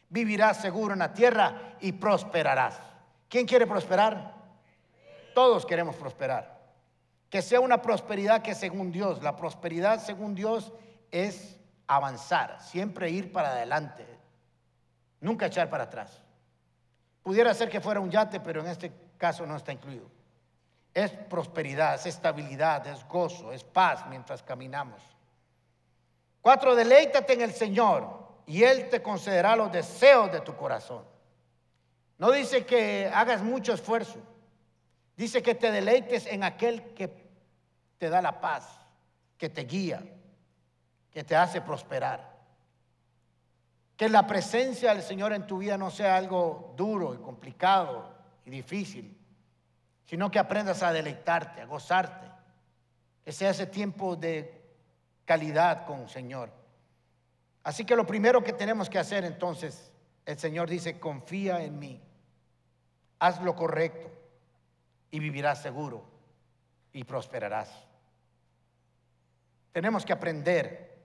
vivirás 0.10 0.62
seguro 0.62 0.94
en 0.94 1.00
la 1.00 1.14
tierra 1.14 1.76
y 1.80 1.94
prosperarás. 1.94 2.80
¿Quién 3.28 3.48
quiere 3.48 3.66
prosperar? 3.66 4.36
Todos 5.34 5.66
queremos 5.66 5.96
prosperar. 5.96 6.62
Que 7.30 7.42
sea 7.42 7.62
una 7.62 7.82
prosperidad 7.82 8.42
que 8.42 8.54
según 8.54 8.92
Dios, 8.92 9.24
la 9.24 9.36
prosperidad 9.36 10.04
según 10.04 10.36
Dios 10.36 10.72
es 11.10 11.58
avanzar, 11.88 12.62
siempre 12.62 13.10
ir 13.10 13.32
para 13.32 13.52
adelante, 13.52 14.06
nunca 15.20 15.48
echar 15.48 15.70
para 15.70 15.86
atrás. 15.86 16.21
Pudiera 17.24 17.54
ser 17.54 17.70
que 17.70 17.82
fuera 17.82 18.00
un 18.00 18.10
yate, 18.10 18.40
pero 18.40 18.62
en 18.62 18.68
este 18.68 18.92
caso 19.18 19.46
no 19.46 19.56
está 19.56 19.72
incluido. 19.72 20.10
Es 20.94 21.12
prosperidad, 21.12 21.96
es 21.96 22.06
estabilidad, 22.06 22.86
es 22.88 23.08
gozo, 23.08 23.52
es 23.52 23.64
paz 23.64 24.06
mientras 24.10 24.42
caminamos. 24.44 25.02
Cuatro, 26.42 26.76
deleítate 26.76 27.34
en 27.34 27.42
el 27.42 27.54
Señor 27.54 28.22
y 28.46 28.64
Él 28.64 28.90
te 28.90 29.02
concederá 29.02 29.56
los 29.56 29.72
deseos 29.72 30.32
de 30.32 30.42
tu 30.42 30.56
corazón. 30.56 31.06
No 32.18 32.32
dice 32.32 32.66
que 32.66 33.10
hagas 33.14 33.42
mucho 33.42 33.74
esfuerzo, 33.74 34.20
dice 35.16 35.42
que 35.42 35.56
te 35.56 35.72
deleites 35.72 36.26
en 36.26 36.44
aquel 36.44 36.94
que 36.94 37.08
te 37.98 38.10
da 38.10 38.22
la 38.22 38.42
paz, 38.42 38.80
que 39.38 39.50
te 39.50 39.62
guía, 39.62 40.04
que 41.12 41.24
te 41.24 41.36
hace 41.36 41.62
prosperar. 41.62 42.31
Que 44.02 44.10
la 44.10 44.26
presencia 44.26 44.96
del 44.96 45.04
Señor 45.04 45.32
en 45.32 45.46
tu 45.46 45.60
vida 45.60 45.78
no 45.78 45.92
sea 45.92 46.18
algo 46.18 46.74
duro 46.76 47.14
y 47.14 47.20
complicado 47.20 48.12
y 48.44 48.50
difícil, 48.50 49.16
sino 50.06 50.32
que 50.32 50.40
aprendas 50.40 50.82
a 50.82 50.92
deleitarte, 50.92 51.62
a 51.62 51.68
gozarte. 51.68 52.28
Que 53.24 53.32
sea 53.32 53.52
ese 53.52 53.68
tiempo 53.68 54.16
de 54.16 54.60
calidad 55.24 55.86
con 55.86 56.00
el 56.00 56.10
Señor. 56.10 56.50
Así 57.64 57.86
que 57.86 57.96
lo 57.96 58.08
primero 58.08 58.44
que 58.44 58.54
tenemos 58.54 58.90
que 58.90 58.98
hacer 58.98 59.24
entonces, 59.24 59.92
el 60.26 60.40
Señor 60.40 60.68
dice, 60.68 61.00
confía 61.00 61.62
en 61.64 61.78
mí, 61.78 62.02
haz 63.20 63.40
lo 63.44 63.56
correcto 63.56 64.10
y 65.12 65.20
vivirás 65.20 65.62
seguro 65.62 66.04
y 66.92 67.04
prosperarás. 67.04 67.70
Tenemos 69.72 70.04
que 70.04 70.14
aprender 70.14 70.98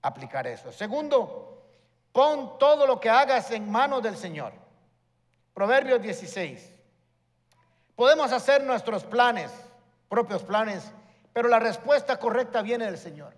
a 0.00 0.06
aplicar 0.06 0.46
eso. 0.46 0.70
Segundo, 0.70 1.53
pon 2.14 2.60
todo 2.60 2.86
lo 2.86 3.00
que 3.00 3.10
hagas 3.10 3.50
en 3.50 3.68
manos 3.68 4.00
del 4.00 4.16
Señor. 4.16 4.52
Proverbios 5.52 6.00
16. 6.00 6.72
Podemos 7.96 8.30
hacer 8.30 8.62
nuestros 8.62 9.02
planes, 9.02 9.50
propios 10.08 10.44
planes, 10.44 10.92
pero 11.32 11.48
la 11.48 11.58
respuesta 11.58 12.16
correcta 12.20 12.62
viene 12.62 12.84
del 12.84 12.98
Señor. 12.98 13.34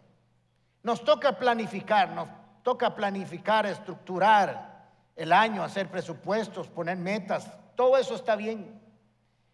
Nos 0.83 1.03
toca 1.03 1.39
planificar, 1.39 2.11
nos 2.11 2.29
toca 2.63 2.95
planificar, 2.95 3.65
estructurar 3.65 4.91
el 5.17 5.33
año, 5.33 5.65
hacer 5.65 5.89
presupuestos, 5.89 6.69
poner 6.69 6.99
metas, 6.99 7.51
todo 7.77 7.97
eso 7.97 8.15
está 8.15 8.37
bien. 8.37 8.79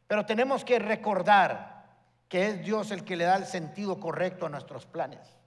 Pero 0.08 0.26
tenemos 0.26 0.64
que 0.64 0.80
recordar 0.80 1.84
que 2.28 2.48
es 2.48 2.64
Dios 2.64 2.90
el 2.90 3.04
que 3.04 3.14
le 3.14 3.24
da 3.24 3.36
el 3.36 3.46
sentido 3.46 4.00
correcto 4.00 4.46
a 4.46 4.48
nuestros 4.48 4.84
planes. 4.84 5.41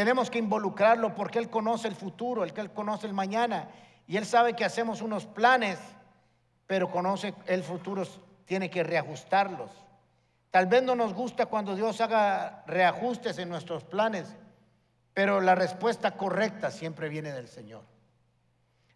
Tenemos 0.00 0.30
que 0.30 0.38
involucrarlo 0.38 1.14
porque 1.14 1.38
Él 1.38 1.50
conoce 1.50 1.86
el 1.86 1.94
futuro, 1.94 2.42
el 2.42 2.54
que 2.54 2.62
Él 2.62 2.70
conoce 2.70 3.06
el 3.06 3.12
mañana 3.12 3.68
y 4.06 4.16
Él 4.16 4.24
sabe 4.24 4.56
que 4.56 4.64
hacemos 4.64 5.02
unos 5.02 5.26
planes, 5.26 5.78
pero 6.66 6.90
conoce 6.90 7.34
el 7.44 7.62
futuro 7.62 8.04
tiene 8.46 8.70
que 8.70 8.82
reajustarlos. 8.82 9.70
Tal 10.50 10.68
vez 10.68 10.82
no 10.82 10.94
nos 10.94 11.12
gusta 11.12 11.44
cuando 11.44 11.76
Dios 11.76 12.00
haga 12.00 12.64
reajustes 12.66 13.36
en 13.36 13.50
nuestros 13.50 13.84
planes, 13.84 14.34
pero 15.12 15.42
la 15.42 15.54
respuesta 15.54 16.12
correcta 16.12 16.70
siempre 16.70 17.10
viene 17.10 17.32
del 17.32 17.48
Señor. 17.48 17.82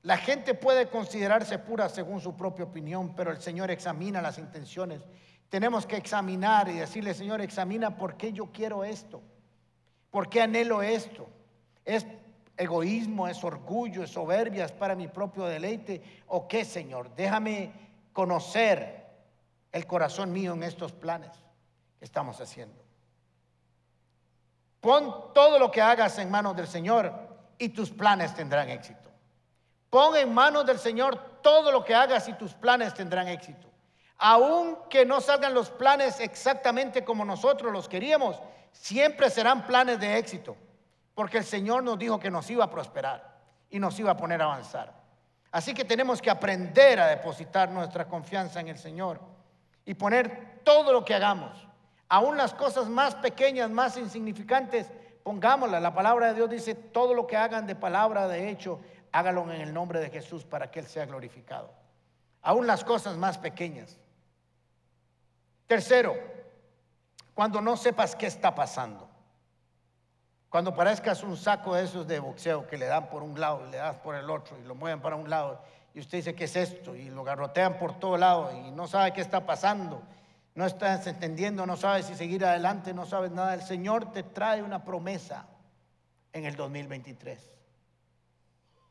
La 0.00 0.16
gente 0.16 0.54
puede 0.54 0.88
considerarse 0.88 1.58
pura 1.58 1.90
según 1.90 2.22
su 2.22 2.34
propia 2.34 2.64
opinión, 2.64 3.14
pero 3.14 3.30
el 3.30 3.42
Señor 3.42 3.70
examina 3.70 4.22
las 4.22 4.38
intenciones. 4.38 5.02
Tenemos 5.50 5.84
que 5.84 5.98
examinar 5.98 6.70
y 6.70 6.78
decirle, 6.78 7.12
Señor, 7.12 7.42
examina 7.42 7.94
por 7.98 8.16
qué 8.16 8.32
yo 8.32 8.46
quiero 8.52 8.84
esto, 8.84 9.22
por 10.14 10.28
qué 10.28 10.42
anhelo 10.42 10.80
esto. 10.80 11.26
¿Es 11.84 12.06
egoísmo, 12.56 13.26
es 13.26 13.42
orgullo, 13.42 14.04
es 14.04 14.10
soberbia, 14.10 14.64
es 14.64 14.70
para 14.70 14.94
mi 14.94 15.08
propio 15.08 15.44
deleite? 15.44 16.22
¿O 16.28 16.46
qué, 16.46 16.64
Señor? 16.64 17.12
Déjame 17.16 17.72
conocer 18.12 19.08
el 19.72 19.88
corazón 19.88 20.32
mío 20.32 20.52
en 20.52 20.62
estos 20.62 20.92
planes 20.92 21.32
que 21.98 22.04
estamos 22.04 22.40
haciendo. 22.40 22.80
Pon 24.80 25.32
todo 25.34 25.58
lo 25.58 25.72
que 25.72 25.82
hagas 25.82 26.16
en 26.20 26.30
manos 26.30 26.54
del 26.54 26.68
Señor 26.68 27.12
y 27.58 27.70
tus 27.70 27.90
planes 27.90 28.36
tendrán 28.36 28.68
éxito. 28.68 29.10
Pon 29.90 30.14
en 30.16 30.32
manos 30.32 30.64
del 30.64 30.78
Señor 30.78 31.40
todo 31.42 31.72
lo 31.72 31.84
que 31.84 31.92
hagas 31.92 32.28
y 32.28 32.34
tus 32.34 32.54
planes 32.54 32.94
tendrán 32.94 33.26
éxito. 33.26 33.68
Aunque 34.18 35.04
no 35.04 35.20
salgan 35.20 35.54
los 35.54 35.70
planes 35.70 36.20
exactamente 36.20 37.04
como 37.04 37.24
nosotros 37.24 37.72
los 37.72 37.88
queríamos, 37.88 38.40
siempre 38.74 39.30
serán 39.30 39.66
planes 39.66 39.98
de 39.98 40.18
éxito, 40.18 40.56
porque 41.14 41.38
el 41.38 41.44
Señor 41.44 41.82
nos 41.82 41.98
dijo 41.98 42.18
que 42.18 42.30
nos 42.30 42.50
iba 42.50 42.64
a 42.64 42.70
prosperar 42.70 43.38
y 43.70 43.78
nos 43.78 43.98
iba 43.98 44.10
a 44.10 44.16
poner 44.16 44.42
a 44.42 44.46
avanzar. 44.46 44.92
Así 45.50 45.72
que 45.72 45.84
tenemos 45.84 46.20
que 46.20 46.30
aprender 46.30 47.00
a 47.00 47.06
depositar 47.06 47.70
nuestra 47.70 48.06
confianza 48.06 48.60
en 48.60 48.68
el 48.68 48.76
Señor 48.76 49.20
y 49.86 49.94
poner 49.94 50.60
todo 50.64 50.92
lo 50.92 51.04
que 51.04 51.14
hagamos, 51.14 51.68
aún 52.08 52.36
las 52.36 52.52
cosas 52.52 52.88
más 52.88 53.14
pequeñas, 53.14 53.70
más 53.70 53.96
insignificantes, 53.96 54.90
pongámoslas. 55.22 55.80
La 55.80 55.94
palabra 55.94 56.28
de 56.28 56.34
Dios 56.34 56.50
dice, 56.50 56.74
todo 56.74 57.14
lo 57.14 57.26
que 57.26 57.36
hagan 57.36 57.66
de 57.66 57.76
palabra, 57.76 58.26
de 58.26 58.50
hecho, 58.50 58.80
hágalo 59.12 59.50
en 59.52 59.60
el 59.60 59.72
nombre 59.72 60.00
de 60.00 60.10
Jesús 60.10 60.44
para 60.44 60.70
que 60.70 60.80
Él 60.80 60.86
sea 60.86 61.06
glorificado. 61.06 61.70
Aún 62.42 62.66
las 62.66 62.84
cosas 62.84 63.16
más 63.16 63.38
pequeñas. 63.38 63.98
Tercero, 65.66 66.14
cuando 67.34 67.60
no 67.60 67.76
sepas 67.76 68.16
qué 68.16 68.26
está 68.26 68.54
pasando. 68.54 69.08
Cuando 70.48 70.74
parezcas 70.74 71.22
un 71.24 71.36
saco 71.36 71.74
de 71.74 71.84
esos 71.84 72.06
de 72.06 72.20
boxeo 72.20 72.66
que 72.66 72.78
le 72.78 72.86
dan 72.86 73.10
por 73.10 73.22
un 73.22 73.38
lado 73.38 73.66
y 73.66 73.72
le 73.72 73.78
das 73.78 73.96
por 73.96 74.14
el 74.14 74.30
otro 74.30 74.56
y 74.58 74.62
lo 74.62 74.76
mueven 74.76 75.00
para 75.00 75.16
un 75.16 75.28
lado 75.28 75.60
y 75.94 76.00
usted 76.00 76.18
dice, 76.18 76.34
¿qué 76.34 76.44
es 76.44 76.56
esto? 76.56 76.94
Y 76.94 77.10
lo 77.10 77.24
garrotean 77.24 77.78
por 77.78 77.98
todo 77.98 78.16
lado 78.16 78.50
y 78.52 78.70
no 78.72 78.86
sabe 78.86 79.12
qué 79.12 79.20
está 79.20 79.46
pasando. 79.46 80.02
No 80.54 80.66
estás 80.66 81.06
entendiendo, 81.06 81.66
no 81.66 81.76
sabes 81.76 82.06
si 82.06 82.14
seguir 82.14 82.44
adelante, 82.44 82.94
no 82.94 83.06
sabes 83.06 83.30
nada. 83.30 83.54
El 83.54 83.62
Señor 83.62 84.12
te 84.12 84.22
trae 84.22 84.62
una 84.62 84.84
promesa 84.84 85.46
en 86.32 86.44
el 86.44 86.54
2023. 86.54 87.52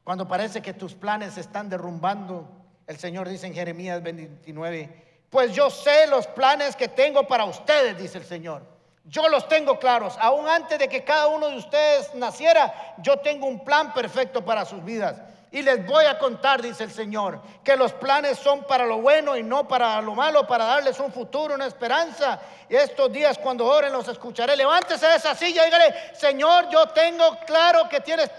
Cuando 0.04 0.28
parece 0.28 0.62
que 0.62 0.74
tus 0.74 0.96
planes 0.96 1.36
se 1.36 1.42
están 1.42 1.70
derrumbando, 1.70 2.50
el 2.88 2.98
Señor 2.98 3.30
dice 3.30 3.48
en 3.48 3.54
Jeremías 3.54 4.04
29, 4.04 5.13
pues 5.34 5.52
yo 5.52 5.72
sé 5.72 6.06
los 6.06 6.28
planes 6.28 6.76
que 6.76 6.88
tengo 6.88 7.24
para 7.24 7.44
ustedes, 7.46 7.98
dice 7.98 8.20
el 8.20 8.24
Señor. 8.24 8.62
Yo 9.04 9.28
los 9.30 9.48
tengo 9.48 9.80
claros. 9.80 10.16
Aún 10.20 10.48
antes 10.48 10.78
de 10.78 10.88
que 10.88 11.04
cada 11.04 11.26
uno 11.26 11.50
de 11.50 11.58
ustedes 11.58 12.14
naciera, 12.14 12.94
yo 13.00 13.18
tengo 13.18 13.48
un 13.48 13.64
plan 13.64 13.92
perfecto 13.96 14.46
para 14.46 14.64
sus 14.64 14.86
vidas. 14.86 15.20
Y 15.50 15.64
les 15.64 15.84
voy 15.88 16.06
a 16.06 16.20
contar, 16.20 16.62
dice 16.62 16.84
el 16.84 16.92
Señor, 16.92 17.42
que 17.64 17.76
los 17.76 17.94
planes 17.94 18.38
son 18.38 18.64
para 18.66 18.86
lo 18.86 19.00
bueno 19.00 19.36
y 19.36 19.42
no 19.42 19.68
para 19.68 20.00
lo 20.02 20.14
malo, 20.14 20.46
para 20.46 20.66
darles 20.66 21.00
un 21.00 21.12
futuro, 21.12 21.56
una 21.56 21.66
esperanza. 21.66 22.40
Y 22.70 22.76
estos 22.76 23.12
días 23.12 23.40
cuando 23.40 23.66
oren 23.66 23.92
los 23.92 24.08
escucharé. 24.08 24.56
Levántese 24.56 25.08
de 25.08 25.16
esa 25.16 25.34
silla 25.34 25.64
y 25.64 25.66
dígale, 25.66 26.14
Señor, 26.14 26.70
yo 26.70 26.90
tengo 26.90 27.40
claro 27.48 27.90
que 27.90 28.02
tienes... 28.02 28.30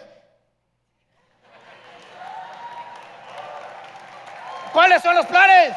¿Cuáles 4.73 5.03
son 5.03 5.17
los 5.17 5.27
planes? 5.27 5.75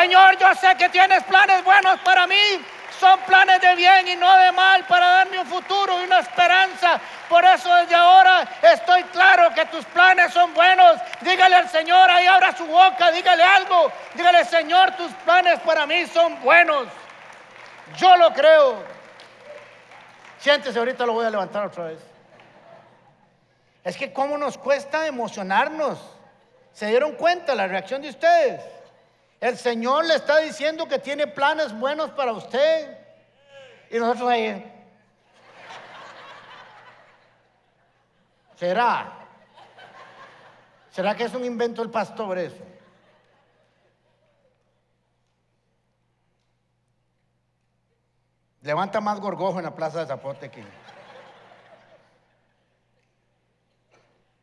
Señor, 0.00 0.38
yo 0.38 0.54
sé 0.54 0.76
que 0.76 0.88
tienes 0.90 1.24
planes 1.24 1.64
buenos 1.64 1.98
para 2.00 2.26
mí 2.26 2.60
son 2.98 3.20
planes 3.20 3.60
de 3.60 3.74
bien 3.76 4.08
y 4.08 4.16
no 4.16 4.36
de 4.36 4.50
mal 4.52 4.84
para 4.86 5.06
darme 5.06 5.38
un 5.38 5.46
futuro 5.46 6.00
y 6.00 6.04
una 6.04 6.20
esperanza. 6.20 7.00
Por 7.28 7.44
eso 7.44 7.72
desde 7.76 7.94
ahora 7.94 8.48
estoy 8.62 9.04
claro 9.04 9.54
que 9.54 9.64
tus 9.66 9.84
planes 9.86 10.32
son 10.32 10.52
buenos. 10.54 11.00
Dígale 11.20 11.56
al 11.56 11.68
Señor, 11.68 12.10
ahí 12.10 12.26
abra 12.26 12.56
su 12.56 12.66
boca, 12.66 13.10
dígale 13.12 13.42
algo. 13.42 13.92
Dígale, 14.14 14.44
Señor, 14.44 14.92
tus 14.92 15.12
planes 15.24 15.60
para 15.60 15.86
mí 15.86 16.06
son 16.06 16.40
buenos. 16.42 16.88
Yo 17.96 18.16
lo 18.16 18.32
creo. 18.32 18.82
Siéntese, 20.38 20.78
ahorita 20.78 21.06
lo 21.06 21.12
voy 21.12 21.26
a 21.26 21.30
levantar 21.30 21.66
otra 21.66 21.84
vez. 21.84 22.00
Es 23.84 23.96
que 23.96 24.12
cómo 24.12 24.36
nos 24.36 24.58
cuesta 24.58 25.06
emocionarnos. 25.06 25.98
¿Se 26.72 26.86
dieron 26.86 27.12
cuenta 27.12 27.54
la 27.54 27.66
reacción 27.66 28.02
de 28.02 28.10
ustedes? 28.10 28.77
El 29.40 29.56
Señor 29.56 30.04
le 30.04 30.14
está 30.14 30.38
diciendo 30.38 30.88
que 30.88 30.98
tiene 30.98 31.26
planes 31.26 31.78
buenos 31.78 32.10
para 32.10 32.32
usted. 32.32 32.98
Y 33.90 33.98
nosotros 33.98 34.28
ahí. 34.28 34.74
¿Será? 38.56 39.12
¿Será 40.90 41.14
que 41.14 41.24
es 41.24 41.34
un 41.34 41.44
invento 41.44 41.80
del 41.80 41.90
pastor 41.92 42.38
eso? 42.38 42.64
Levanta 48.62 49.00
más 49.00 49.20
gorgojo 49.20 49.58
en 49.58 49.64
la 49.64 49.74
plaza 49.74 50.00
de 50.00 50.06
Zapote 50.06 50.50
que... 50.50 50.64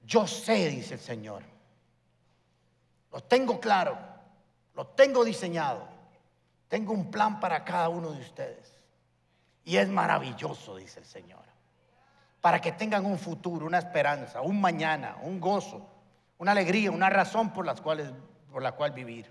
Yo 0.05 0.25
sé, 0.25 0.69
dice 0.69 0.93
el 0.93 0.99
Señor. 1.01 1.43
Lo 3.11 3.21
tengo 3.21 3.59
claro. 3.59 4.14
Lo 4.75 4.88
tengo 4.88 5.24
diseñado. 5.24 5.88
Tengo 6.67 6.94
un 6.94 7.10
plan 7.10 7.39
para 7.39 7.63
cada 7.63 7.89
uno 7.89 8.12
de 8.12 8.22
ustedes. 8.22 8.74
Y 9.63 9.77
es 9.77 9.89
maravilloso, 9.89 10.75
dice 10.75 11.00
el 11.00 11.05
Señor 11.05 11.46
para 12.46 12.62
que 12.62 12.74
tengan 12.74 13.08
un 13.08 13.17
futuro, 13.17 13.65
una 13.65 13.79
esperanza, 13.79 14.39
un 14.41 14.62
mañana, 14.62 15.17
un 15.24 15.39
gozo, 15.39 15.84
una 16.38 16.51
alegría, 16.51 16.91
una 16.91 17.10
razón 17.10 17.51
por, 17.51 17.65
las 17.65 17.82
cuales, 17.82 18.12
por 18.51 18.62
la 18.62 18.74
cual 18.74 18.91
vivir. 18.91 19.25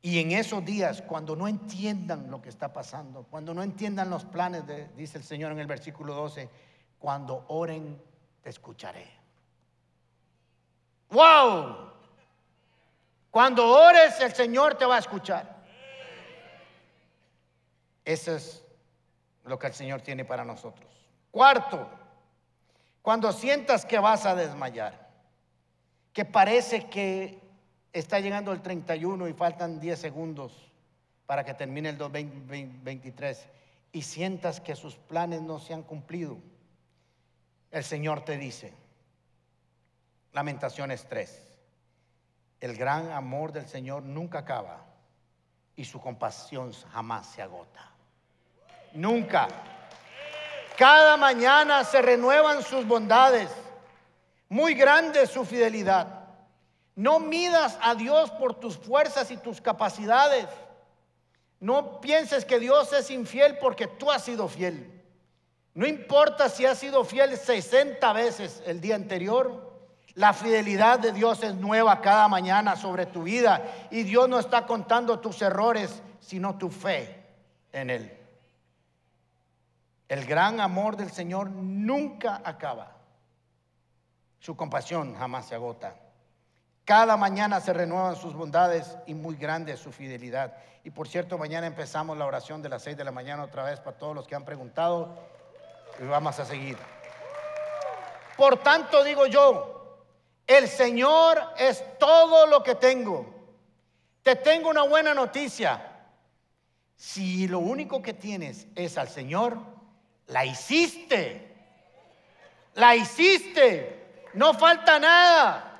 Y 0.00 0.20
en 0.20 0.32
esos 0.32 0.64
días, 0.64 1.02
cuando 1.02 1.36
no 1.36 1.46
entiendan 1.46 2.30
lo 2.30 2.40
que 2.40 2.48
está 2.48 2.72
pasando, 2.72 3.24
cuando 3.24 3.52
no 3.52 3.62
entiendan 3.62 4.08
los 4.08 4.24
planes, 4.24 4.66
de, 4.66 4.88
dice 4.96 5.18
el 5.18 5.24
Señor 5.24 5.52
en 5.52 5.58
el 5.58 5.66
versículo 5.66 6.14
12, 6.14 6.48
cuando 6.98 7.44
oren, 7.48 8.00
te 8.40 8.48
escucharé. 8.48 9.06
¡Wow! 11.10 11.92
Cuando 13.34 13.66
ores, 13.66 14.20
el 14.20 14.32
Señor 14.32 14.76
te 14.76 14.86
va 14.86 14.94
a 14.94 15.00
escuchar. 15.00 15.56
Eso 18.04 18.36
es 18.36 18.62
lo 19.42 19.58
que 19.58 19.66
el 19.66 19.74
Señor 19.74 20.02
tiene 20.02 20.24
para 20.24 20.44
nosotros. 20.44 20.88
Cuarto, 21.32 21.90
cuando 23.02 23.32
sientas 23.32 23.84
que 23.84 23.98
vas 23.98 24.24
a 24.24 24.36
desmayar, 24.36 25.10
que 26.12 26.24
parece 26.24 26.88
que 26.88 27.40
está 27.92 28.20
llegando 28.20 28.52
el 28.52 28.62
31 28.62 29.26
y 29.26 29.32
faltan 29.32 29.80
10 29.80 29.98
segundos 29.98 30.70
para 31.26 31.44
que 31.44 31.54
termine 31.54 31.88
el 31.88 31.98
2023 31.98 33.48
y 33.90 34.02
sientas 34.02 34.60
que 34.60 34.76
sus 34.76 34.94
planes 34.94 35.42
no 35.42 35.58
se 35.58 35.74
han 35.74 35.82
cumplido, 35.82 36.38
el 37.72 37.82
Señor 37.82 38.24
te 38.24 38.38
dice, 38.38 38.72
Lamentaciones 40.32 41.08
3, 41.08 41.43
el 42.64 42.78
gran 42.78 43.12
amor 43.12 43.52
del 43.52 43.68
Señor 43.68 44.04
nunca 44.04 44.38
acaba 44.38 44.86
y 45.76 45.84
su 45.84 46.00
compasión 46.00 46.72
jamás 46.94 47.26
se 47.26 47.42
agota. 47.42 47.90
Nunca. 48.94 49.48
Cada 50.78 51.18
mañana 51.18 51.84
se 51.84 52.00
renuevan 52.00 52.62
sus 52.62 52.86
bondades. 52.86 53.50
Muy 54.48 54.72
grande 54.72 55.26
su 55.26 55.44
fidelidad. 55.44 56.24
No 56.96 57.20
midas 57.20 57.76
a 57.82 57.94
Dios 57.96 58.30
por 58.30 58.54
tus 58.54 58.78
fuerzas 58.78 59.30
y 59.30 59.36
tus 59.36 59.60
capacidades. 59.60 60.46
No 61.60 62.00
pienses 62.00 62.46
que 62.46 62.58
Dios 62.58 62.94
es 62.94 63.10
infiel 63.10 63.58
porque 63.58 63.88
tú 63.88 64.10
has 64.10 64.24
sido 64.24 64.48
fiel. 64.48 65.04
No 65.74 65.86
importa 65.86 66.48
si 66.48 66.64
has 66.64 66.78
sido 66.78 67.04
fiel 67.04 67.36
60 67.36 68.10
veces 68.14 68.62
el 68.64 68.80
día 68.80 68.94
anterior. 68.94 69.73
La 70.14 70.32
fidelidad 70.32 71.00
de 71.00 71.12
Dios 71.12 71.42
es 71.42 71.54
nueva 71.54 72.00
cada 72.00 72.28
mañana 72.28 72.76
sobre 72.76 73.06
tu 73.06 73.24
vida. 73.24 73.62
Y 73.90 74.04
Dios 74.04 74.28
no 74.28 74.38
está 74.38 74.64
contando 74.64 75.18
tus 75.18 75.42
errores, 75.42 76.02
sino 76.20 76.56
tu 76.56 76.70
fe 76.70 77.24
en 77.72 77.90
Él. 77.90 78.16
El 80.08 80.24
gran 80.26 80.60
amor 80.60 80.96
del 80.96 81.10
Señor 81.10 81.50
nunca 81.50 82.40
acaba. 82.44 82.92
Su 84.38 84.56
compasión 84.56 85.16
jamás 85.16 85.46
se 85.46 85.56
agota. 85.56 85.96
Cada 86.84 87.16
mañana 87.16 87.60
se 87.60 87.72
renuevan 87.72 88.14
sus 88.14 88.34
bondades 88.34 88.96
y 89.06 89.14
muy 89.14 89.36
grande 89.36 89.76
su 89.76 89.90
fidelidad. 89.90 90.54
Y 90.84 90.90
por 90.90 91.08
cierto, 91.08 91.38
mañana 91.38 91.66
empezamos 91.66 92.16
la 92.18 92.26
oración 92.26 92.60
de 92.60 92.68
las 92.68 92.82
seis 92.82 92.96
de 92.96 93.04
la 93.04 93.10
mañana 93.10 93.42
otra 93.42 93.64
vez 93.64 93.80
para 93.80 93.96
todos 93.96 94.14
los 94.14 94.28
que 94.28 94.34
han 94.34 94.44
preguntado. 94.44 95.18
Y 95.98 96.04
vamos 96.04 96.38
a 96.38 96.44
seguir. 96.44 96.76
Por 98.36 98.58
tanto 98.58 99.02
digo 99.02 99.26
yo, 99.26 99.73
el 100.46 100.68
Señor 100.68 101.40
es 101.58 101.82
todo 101.98 102.46
lo 102.46 102.62
que 102.62 102.74
tengo. 102.74 103.26
Te 104.22 104.36
tengo 104.36 104.70
una 104.70 104.82
buena 104.82 105.14
noticia. 105.14 105.90
Si 106.96 107.48
lo 107.48 107.58
único 107.58 108.02
que 108.02 108.14
tienes 108.14 108.66
es 108.74 108.98
al 108.98 109.08
Señor, 109.08 109.58
la 110.26 110.44
hiciste. 110.44 111.54
La 112.74 112.94
hiciste. 112.94 114.22
No 114.34 114.54
falta 114.54 114.98
nada. 114.98 115.70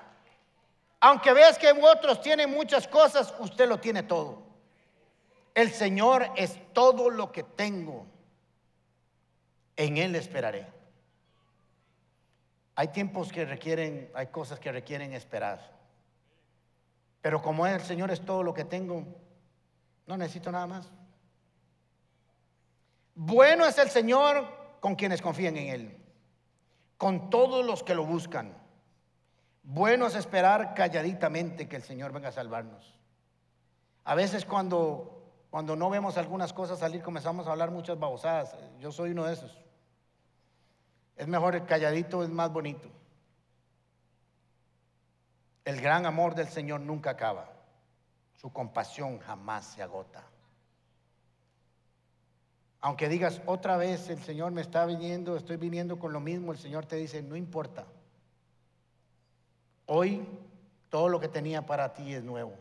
Aunque 1.00 1.32
veas 1.32 1.58
que 1.58 1.70
otros 1.70 2.22
tienen 2.22 2.50
muchas 2.50 2.88
cosas, 2.88 3.34
usted 3.38 3.68
lo 3.68 3.78
tiene 3.78 4.02
todo. 4.02 4.42
El 5.54 5.70
Señor 5.72 6.30
es 6.36 6.58
todo 6.72 7.10
lo 7.10 7.30
que 7.30 7.42
tengo. 7.42 8.06
En 9.76 9.98
Él 9.98 10.14
esperaré. 10.14 10.66
Hay 12.76 12.88
tiempos 12.88 13.32
que 13.32 13.44
requieren, 13.44 14.10
hay 14.14 14.28
cosas 14.28 14.58
que 14.58 14.72
requieren 14.72 15.12
esperar. 15.12 15.74
Pero 17.20 17.40
como 17.40 17.66
el 17.66 17.80
Señor 17.80 18.10
es 18.10 18.20
todo 18.20 18.42
lo 18.42 18.52
que 18.52 18.64
tengo, 18.64 19.04
no 20.06 20.16
necesito 20.16 20.50
nada 20.52 20.66
más. 20.66 20.90
Bueno 23.14 23.64
es 23.64 23.78
el 23.78 23.88
Señor 23.88 24.46
con 24.80 24.96
quienes 24.96 25.22
confían 25.22 25.56
en 25.56 25.68
Él, 25.68 25.96
con 26.98 27.30
todos 27.30 27.64
los 27.64 27.82
que 27.82 27.94
lo 27.94 28.04
buscan. 28.04 28.54
Bueno 29.62 30.06
es 30.06 30.16
esperar 30.16 30.74
calladitamente 30.74 31.68
que 31.68 31.76
el 31.76 31.82
Señor 31.82 32.12
venga 32.12 32.28
a 32.28 32.32
salvarnos. 32.32 32.98
A 34.04 34.14
veces 34.14 34.44
cuando, 34.44 35.32
cuando 35.48 35.76
no 35.76 35.88
vemos 35.88 36.18
algunas 36.18 36.52
cosas 36.52 36.80
salir 36.80 37.02
comenzamos 37.02 37.46
a 37.46 37.52
hablar 37.52 37.70
muchas 37.70 37.98
babosadas. 37.98 38.54
Yo 38.80 38.92
soy 38.92 39.12
uno 39.12 39.24
de 39.24 39.32
esos. 39.32 39.63
Es 41.16 41.28
mejor 41.28 41.54
el 41.54 41.64
calladito, 41.64 42.22
es 42.22 42.30
más 42.30 42.52
bonito. 42.52 42.88
El 45.64 45.80
gran 45.80 46.06
amor 46.06 46.34
del 46.34 46.48
Señor 46.48 46.80
nunca 46.80 47.10
acaba. 47.10 47.50
Su 48.36 48.52
compasión 48.52 49.18
jamás 49.20 49.64
se 49.64 49.82
agota. 49.82 50.22
Aunque 52.80 53.08
digas 53.08 53.40
otra 53.46 53.78
vez, 53.78 54.10
el 54.10 54.22
Señor 54.22 54.52
me 54.52 54.60
está 54.60 54.84
viniendo, 54.84 55.36
estoy 55.36 55.56
viniendo 55.56 55.98
con 55.98 56.12
lo 56.12 56.20
mismo, 56.20 56.52
el 56.52 56.58
Señor 56.58 56.84
te 56.84 56.96
dice, 56.96 57.22
no 57.22 57.34
importa. 57.34 57.86
Hoy 59.86 60.26
todo 60.90 61.08
lo 61.08 61.18
que 61.18 61.28
tenía 61.28 61.64
para 61.64 61.94
ti 61.94 62.12
es 62.12 62.22
nuevo. 62.22 62.54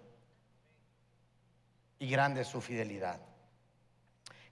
Y 2.00 2.08
grande 2.08 2.42
es 2.42 2.48
su 2.48 2.62
fidelidad. 2.62 3.20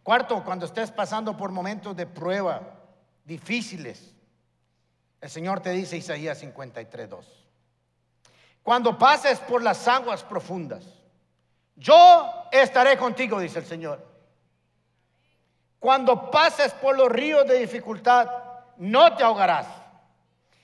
Cuarto, 0.03 0.43
cuando 0.43 0.65
estés 0.65 0.91
pasando 0.91 1.37
por 1.37 1.51
momentos 1.51 1.95
de 1.95 2.05
prueba 2.05 2.80
difíciles, 3.23 4.13
el 5.21 5.29
Señor 5.29 5.61
te 5.61 5.71
dice 5.71 5.97
Isaías 5.97 6.39
53, 6.39 7.09
2. 7.09 7.25
Cuando 8.63 8.97
pases 8.97 9.39
por 9.39 9.61
las 9.61 9.87
aguas 9.87 10.23
profundas, 10.23 10.83
yo 11.75 12.47
estaré 12.51 12.97
contigo, 12.97 13.39
dice 13.39 13.59
el 13.59 13.65
Señor. 13.65 14.05
Cuando 15.79 16.29
pases 16.29 16.73
por 16.73 16.95
los 16.95 17.09
ríos 17.09 17.47
de 17.47 17.59
dificultad, 17.59 18.29
no 18.77 19.15
te 19.15 19.23
ahogarás. 19.23 19.65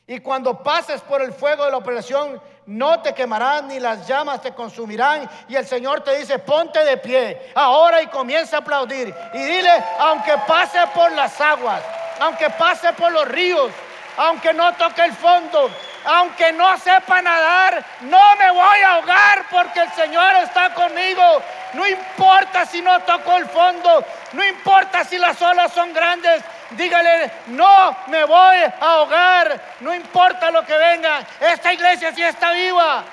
Y 0.05 0.19
cuando 0.19 0.63
pases 0.63 1.01
por 1.01 1.21
el 1.21 1.33
fuego 1.33 1.65
de 1.65 1.71
la 1.71 1.77
operación, 1.77 2.41
no 2.67 3.01
te 3.01 3.13
quemarán 3.13 3.67
ni 3.67 3.79
las 3.79 4.07
llamas 4.07 4.41
te 4.41 4.53
consumirán. 4.53 5.29
Y 5.49 5.55
el 5.55 5.65
Señor 5.65 6.01
te 6.01 6.17
dice, 6.17 6.39
ponte 6.39 6.83
de 6.83 6.97
pie 6.97 7.51
ahora 7.55 8.01
y 8.01 8.07
comienza 8.07 8.57
a 8.57 8.59
aplaudir. 8.59 9.13
Y 9.33 9.37
dile, 9.37 9.71
aunque 9.99 10.33
pase 10.47 10.79
por 10.93 11.11
las 11.11 11.41
aguas, 11.41 11.81
aunque 12.19 12.49
pase 12.51 12.93
por 12.93 13.11
los 13.11 13.27
ríos, 13.27 13.71
aunque 14.17 14.53
no 14.53 14.73
toque 14.73 15.03
el 15.03 15.13
fondo, 15.13 15.69
aunque 16.05 16.51
no 16.53 16.77
sepa 16.77 17.21
nadar, 17.21 17.83
no 18.01 18.35
me 18.37 18.49
voy 18.51 18.79
a 18.79 18.93
ahogar 18.93 19.45
porque 19.49 19.81
el 19.81 19.91
Señor 19.93 20.35
está 20.37 20.73
conmigo. 20.73 21.41
No 21.73 21.85
importa 21.85 22.65
si 22.65 22.81
no 22.81 22.99
toco 23.01 23.37
el 23.37 23.45
fondo, 23.47 24.05
no 24.33 24.45
importa 24.45 25.03
si 25.03 25.17
las 25.17 25.39
olas 25.41 25.71
son 25.73 25.93
grandes, 25.93 26.41
dígale, 26.71 27.31
no 27.47 27.95
me 28.07 28.23
voy 28.23 28.57
a 28.57 28.73
ahogar, 28.79 29.59
no 29.81 29.93
importa 29.93 30.49
lo 30.49 30.65
que 30.65 30.77
venga, 30.77 31.19
esta 31.39 31.73
iglesia 31.73 32.13
sí 32.13 32.23
está 32.23 32.51
viva, 32.51 33.03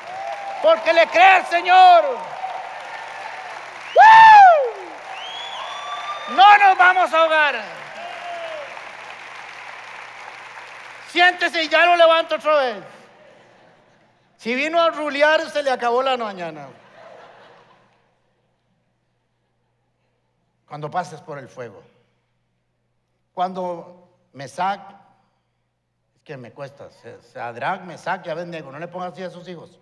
porque 0.63 0.93
le 0.93 1.07
cree 1.09 1.31
al 1.31 1.47
Señor. 1.47 2.19
No 6.29 6.59
nos 6.59 6.79
vamos 6.79 7.13
a 7.13 7.19
ahogar. 7.19 7.84
Siéntese 11.15 11.63
y 11.63 11.69
ya 11.69 11.87
lo 11.87 11.95
levanto 11.95 12.35
otra 12.35 12.57
vez. 12.57 12.85
Si 14.37 14.53
vino 14.53 14.83
a 14.83 14.91
rulear, 14.91 15.49
se 15.49 15.63
le 15.63 15.71
acabó 15.71 16.03
la 16.03 16.17
mañana. 16.17 16.67
Cuando 20.67 20.91
pases 20.91 21.21
por 21.21 21.39
el 21.39 21.49
fuego. 21.49 21.85
Cuando 23.33 24.09
Mesac, 24.33 24.81
es 26.17 26.23
que 26.25 26.37
me 26.37 26.51
cuesta, 26.51 26.89
Sadrach, 27.33 27.83
Mesac 27.83 28.27
y 28.27 28.31
Abednego, 28.31 28.73
no 28.73 28.81
le 28.81 28.89
pongas 28.89 29.13
así 29.13 29.23
a 29.23 29.31
sus 29.31 29.47
hijos. 29.47 29.79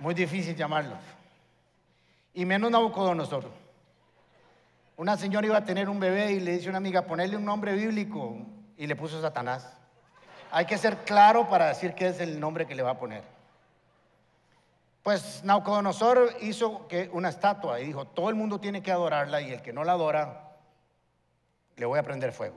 Muy 0.00 0.12
difícil 0.12 0.56
llamarlos. 0.56 0.98
Y 2.34 2.44
menos 2.44 2.72
Nabucodonosor. 2.72 3.48
Una 4.96 5.16
señora 5.16 5.46
iba 5.46 5.58
a 5.58 5.64
tener 5.64 5.88
un 5.88 6.00
bebé 6.00 6.32
y 6.32 6.40
le 6.40 6.54
dice 6.54 6.66
a 6.66 6.70
una 6.70 6.78
amiga, 6.78 7.02
ponerle 7.02 7.36
un 7.36 7.44
nombre 7.44 7.74
bíblico 7.74 8.38
y 8.76 8.88
le 8.88 8.96
puso 8.96 9.20
Satanás. 9.22 9.75
Hay 10.56 10.64
que 10.64 10.78
ser 10.78 11.04
claro 11.04 11.50
para 11.50 11.68
decir 11.68 11.92
qué 11.92 12.06
es 12.06 12.18
el 12.18 12.40
nombre 12.40 12.66
que 12.66 12.74
le 12.74 12.82
va 12.82 12.92
a 12.92 12.98
poner. 12.98 13.22
Pues 15.02 15.44
Nabucodonosor 15.44 16.34
hizo 16.40 16.88
que 16.88 17.10
una 17.12 17.28
estatua 17.28 17.78
y 17.78 17.84
dijo, 17.84 18.06
todo 18.06 18.30
el 18.30 18.36
mundo 18.36 18.58
tiene 18.58 18.82
que 18.82 18.90
adorarla 18.90 19.42
y 19.42 19.52
el 19.52 19.60
que 19.60 19.74
no 19.74 19.84
la 19.84 19.92
adora, 19.92 20.56
le 21.76 21.84
voy 21.84 21.98
a 21.98 22.02
prender 22.02 22.32
fuego. 22.32 22.56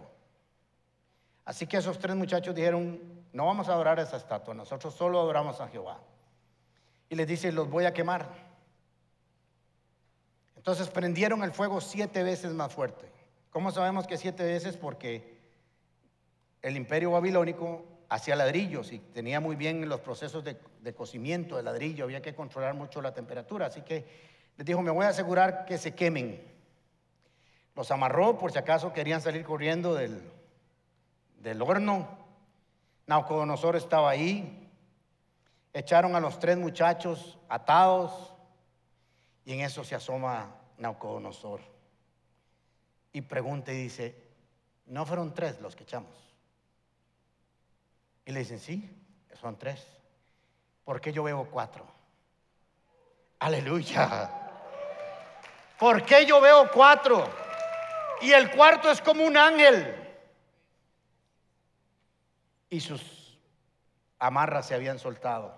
Así 1.44 1.68
que 1.68 1.76
esos 1.76 2.00
tres 2.00 2.16
muchachos 2.16 2.56
dijeron, 2.56 3.02
no 3.34 3.48
vamos 3.48 3.68
a 3.68 3.74
adorar 3.74 4.00
a 4.00 4.04
esa 4.04 4.16
estatua, 4.16 4.54
nosotros 4.54 4.94
solo 4.94 5.20
adoramos 5.20 5.60
a 5.60 5.68
Jehová. 5.68 6.00
Y 7.10 7.16
les 7.16 7.28
dice, 7.28 7.52
los 7.52 7.70
voy 7.70 7.84
a 7.84 7.94
quemar. 7.94 8.30
Entonces 10.56 10.88
prendieron 10.88 11.44
el 11.44 11.52
fuego 11.52 11.82
siete 11.82 12.24
veces 12.24 12.54
más 12.54 12.72
fuerte. 12.72 13.12
¿Cómo 13.50 13.72
sabemos 13.72 14.08
que 14.08 14.16
siete 14.16 14.46
veces? 14.46 14.78
Porque 14.78 15.39
el 16.62 16.76
imperio 16.76 17.12
babilónico 17.12 17.86
hacía 18.10 18.36
ladrillos 18.36 18.92
y 18.92 19.00
tenía 19.00 19.40
muy 19.40 19.56
bien 19.56 19.88
los 19.88 20.00
procesos 20.02 20.44
de, 20.44 20.58
cocimiento 20.94 21.58
de 21.58 21.64
ladrillo, 21.64 22.06
había 22.06 22.22
que 22.22 22.34
controlar 22.34 22.74
mucho 22.74 23.02
la 23.02 23.14
temperatura. 23.14 23.68
Así 23.68 23.82
que 23.82 24.06
les 24.58 24.66
dijo, 24.66 24.82
me 24.82 24.92
voy 24.92 25.06
a 25.06 25.10
asegurar 25.10 25.66
que 25.66 25.78
se 25.78 25.94
quemen. 25.94 26.42
Los 27.76 27.92
amarró 27.92 28.38
por 28.38 28.52
si 28.52 28.58
acaso 28.58 28.92
querían 28.92 29.22
salir 29.22 29.46
corriendo 29.46 29.94
del, 29.94 30.22
del 31.40 31.62
horno. 31.62 32.08
Naucodonosor 33.08 33.76
estaba 33.76 34.10
ahí. 34.10 34.70
Echaron 35.72 36.16
a 36.16 36.20
los 36.20 36.40
tres 36.40 36.58
muchachos 36.58 37.38
atados 37.48 38.34
y 39.46 39.54
en 39.54 39.62
eso 39.62 39.84
se 39.84 39.96
asoma 39.96 40.56
Naucodonosor 40.80 41.62
y 43.14 43.22
pregunta 43.22 43.72
y 43.72 43.84
dice, 43.84 44.16
¿no 44.88 45.06
fueron 45.06 45.34
tres 45.34 45.60
los 45.62 45.76
que 45.76 45.84
echamos? 45.84 46.29
Y 48.30 48.32
le 48.32 48.42
dicen, 48.42 48.60
sí, 48.60 48.88
son 49.42 49.58
tres. 49.58 49.84
¿Por 50.86 51.02
qué 51.02 51.12
yo 51.12 51.24
veo 51.24 51.50
cuatro? 51.50 51.84
Aleluya. 53.40 54.30
¿Por 55.80 56.06
qué 56.06 56.28
yo 56.28 56.40
veo 56.40 56.70
cuatro? 56.72 57.28
Y 58.22 58.32
el 58.32 58.52
cuarto 58.52 58.92
es 58.92 59.02
como 59.02 59.24
un 59.26 59.36
ángel. 59.36 59.96
Y 62.70 62.80
sus 62.82 63.40
amarras 64.20 64.68
se 64.68 64.76
habían 64.76 65.00
soltado. 65.00 65.56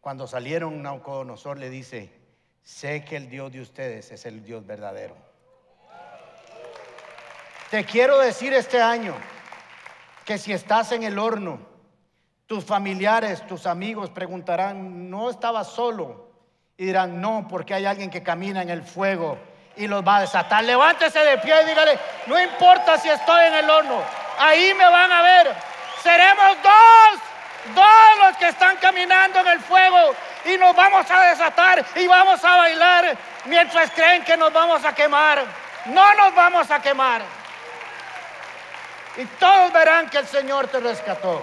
Cuando 0.00 0.26
salieron, 0.26 0.82
Naucodonosor 0.82 1.56
le 1.56 1.70
dice, 1.70 2.12
sé 2.64 3.04
que 3.04 3.14
el 3.14 3.30
Dios 3.30 3.52
de 3.52 3.60
ustedes 3.60 4.10
es 4.10 4.26
el 4.26 4.42
Dios 4.42 4.66
verdadero. 4.66 5.16
Te 7.70 7.84
quiero 7.84 8.18
decir 8.18 8.52
este 8.54 8.82
año 8.82 9.14
que 10.24 10.38
si 10.38 10.52
estás 10.52 10.92
en 10.92 11.02
el 11.02 11.18
horno, 11.18 11.60
tus 12.46 12.64
familiares, 12.64 13.46
tus 13.46 13.66
amigos 13.66 14.10
preguntarán, 14.10 15.08
¿no 15.08 15.30
estabas 15.30 15.68
solo? 15.68 16.30
Y 16.76 16.86
dirán, 16.86 17.20
no, 17.20 17.46
porque 17.48 17.74
hay 17.74 17.86
alguien 17.86 18.10
que 18.10 18.22
camina 18.22 18.62
en 18.62 18.70
el 18.70 18.82
fuego 18.82 19.38
y 19.76 19.86
los 19.86 20.06
va 20.06 20.16
a 20.16 20.20
desatar. 20.22 20.64
Levántese 20.64 21.20
de 21.20 21.38
pie 21.38 21.62
y 21.62 21.66
dígale, 21.66 21.98
no 22.26 22.40
importa 22.40 22.98
si 22.98 23.08
estoy 23.08 23.46
en 23.46 23.54
el 23.54 23.70
horno, 23.70 24.02
ahí 24.38 24.72
me 24.74 24.84
van 24.84 25.12
a 25.12 25.22
ver. 25.22 25.54
Seremos 26.02 26.56
dos, 26.62 27.74
dos 27.74 28.26
los 28.26 28.36
que 28.38 28.48
están 28.48 28.76
caminando 28.78 29.40
en 29.40 29.48
el 29.48 29.60
fuego 29.60 30.14
y 30.44 30.56
nos 30.56 30.74
vamos 30.74 31.10
a 31.10 31.20
desatar 31.28 31.84
y 31.94 32.06
vamos 32.06 32.42
a 32.44 32.56
bailar 32.56 33.16
mientras 33.44 33.90
creen 33.92 34.24
que 34.24 34.36
nos 34.36 34.52
vamos 34.52 34.84
a 34.84 34.94
quemar. 34.94 35.44
No 35.86 36.14
nos 36.14 36.34
vamos 36.34 36.70
a 36.70 36.80
quemar. 36.80 37.39
Y 39.16 39.24
todos 39.38 39.72
verán 39.72 40.08
que 40.08 40.18
el 40.18 40.26
Señor 40.26 40.68
te 40.68 40.80
rescató. 40.80 41.42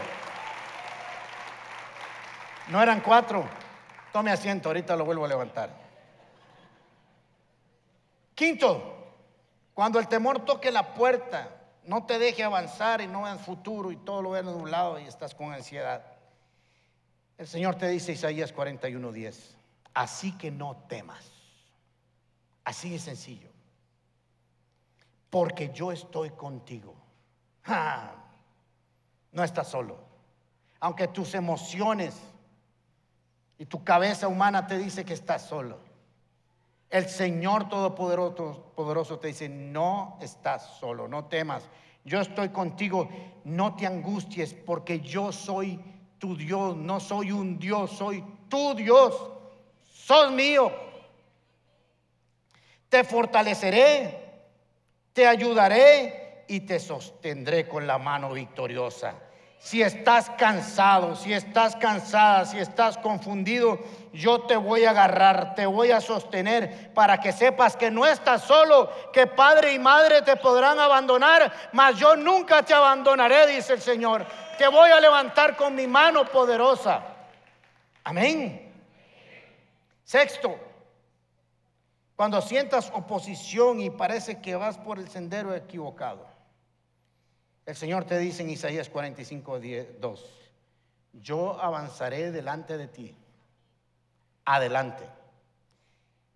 No 2.69 2.81
eran 2.81 3.01
cuatro. 3.01 3.47
Tome 4.11 4.31
asiento, 4.31 4.69
ahorita 4.69 4.95
lo 4.95 5.05
vuelvo 5.05 5.25
a 5.25 5.27
levantar. 5.27 5.69
Quinto, 8.33 8.97
cuando 9.73 9.99
el 9.99 10.07
temor 10.07 10.45
toque 10.45 10.71
la 10.71 10.93
puerta, 10.93 11.49
no 11.83 12.05
te 12.05 12.19
deje 12.19 12.43
avanzar 12.43 13.01
y 13.01 13.07
no 13.07 13.23
veas 13.23 13.39
futuro 13.39 13.91
y 13.91 13.95
todo 13.95 14.21
lo 14.21 14.31
veas 14.31 14.45
lado 14.71 14.99
y 14.99 15.05
estás 15.05 15.33
con 15.33 15.53
ansiedad. 15.53 16.03
El 17.37 17.47
Señor 17.47 17.75
te 17.75 17.87
dice 17.87 18.11
Isaías 18.11 18.53
41:10, 18.53 19.55
así 19.93 20.37
que 20.37 20.51
no 20.51 20.75
temas. 20.89 21.31
Así 22.65 22.89
de 22.89 22.99
sencillo. 22.99 23.49
Porque 25.29 25.69
yo 25.73 25.91
estoy 25.91 26.31
contigo. 26.31 26.96
No 29.31 29.43
estás 29.43 29.67
solo. 29.67 29.97
Aunque 30.79 31.07
tus 31.07 31.33
emociones 31.35 32.15
y 33.57 33.65
tu 33.65 33.83
cabeza 33.83 34.27
humana 34.27 34.67
te 34.67 34.77
dice 34.77 35.03
que 35.03 35.13
estás 35.13 35.43
solo. 35.43 35.79
El 36.89 37.09
Señor 37.09 37.67
Todopoderoso 37.67 38.71
poderoso 38.75 39.19
te 39.19 39.27
dice, 39.27 39.49
no 39.49 40.17
estás 40.21 40.77
solo, 40.79 41.07
no 41.07 41.25
temas. 41.25 41.63
Yo 42.05 42.21
estoy 42.21 42.49
contigo, 42.49 43.09
no 43.43 43.75
te 43.75 43.85
angusties 43.85 44.53
porque 44.53 45.01
yo 45.01 45.31
soy 45.31 45.79
tu 46.19 46.37
Dios, 46.37 46.77
no 46.77 46.99
soy 46.99 47.31
un 47.31 47.59
Dios, 47.59 47.91
soy 47.91 48.23
tu 48.47 48.73
Dios, 48.75 49.29
sos 49.91 50.31
mío. 50.31 50.71
Te 52.87 53.03
fortaleceré, 53.03 54.45
te 55.11 55.27
ayudaré 55.27 56.26
y 56.47 56.61
te 56.61 56.79
sostendré 56.79 57.67
con 57.67 57.87
la 57.87 57.97
mano 57.97 58.31
victoriosa. 58.31 59.15
Si 59.59 59.81
estás 59.81 60.29
cansado, 60.37 61.15
si 61.15 61.33
estás 61.33 61.75
cansada, 61.75 62.45
si 62.45 62.59
estás 62.59 62.97
confundido, 62.97 63.79
yo 64.13 64.41
te 64.41 64.55
voy 64.55 64.85
a 64.85 64.91
agarrar, 64.91 65.55
te 65.55 65.65
voy 65.65 65.91
a 65.91 65.99
sostener 65.99 66.93
para 66.93 67.19
que 67.19 67.31
sepas 67.31 67.75
que 67.75 67.89
no 67.89 68.05
estás 68.05 68.43
solo, 68.43 68.91
que 69.11 69.25
padre 69.25 69.73
y 69.73 69.79
madre 69.79 70.21
te 70.21 70.35
podrán 70.35 70.79
abandonar, 70.79 71.51
mas 71.73 71.97
yo 71.97 72.15
nunca 72.15 72.61
te 72.61 72.73
abandonaré, 72.73 73.47
dice 73.47 73.73
el 73.73 73.81
Señor 73.81 74.25
te 74.57 74.67
voy 74.67 74.89
a 74.89 74.99
levantar 74.99 75.55
con 75.55 75.75
mi 75.75 75.87
mano 75.87 76.25
poderosa. 76.25 77.03
Amén. 78.03 78.73
Sexto, 80.03 80.57
cuando 82.15 82.41
sientas 82.41 82.91
oposición 82.93 83.79
y 83.79 83.89
parece 83.89 84.41
que 84.41 84.55
vas 84.55 84.77
por 84.77 84.97
el 84.99 85.09
sendero 85.09 85.53
equivocado, 85.53 86.26
el 87.67 87.75
Señor 87.75 88.05
te 88.05 88.17
dice 88.17 88.43
en 88.43 88.49
Isaías 88.49 88.89
45, 88.89 89.59
2, 89.99 90.25
yo 91.21 91.61
avanzaré 91.61 92.31
delante 92.31 92.77
de 92.77 92.87
ti, 92.87 93.13
adelante, 94.45 95.03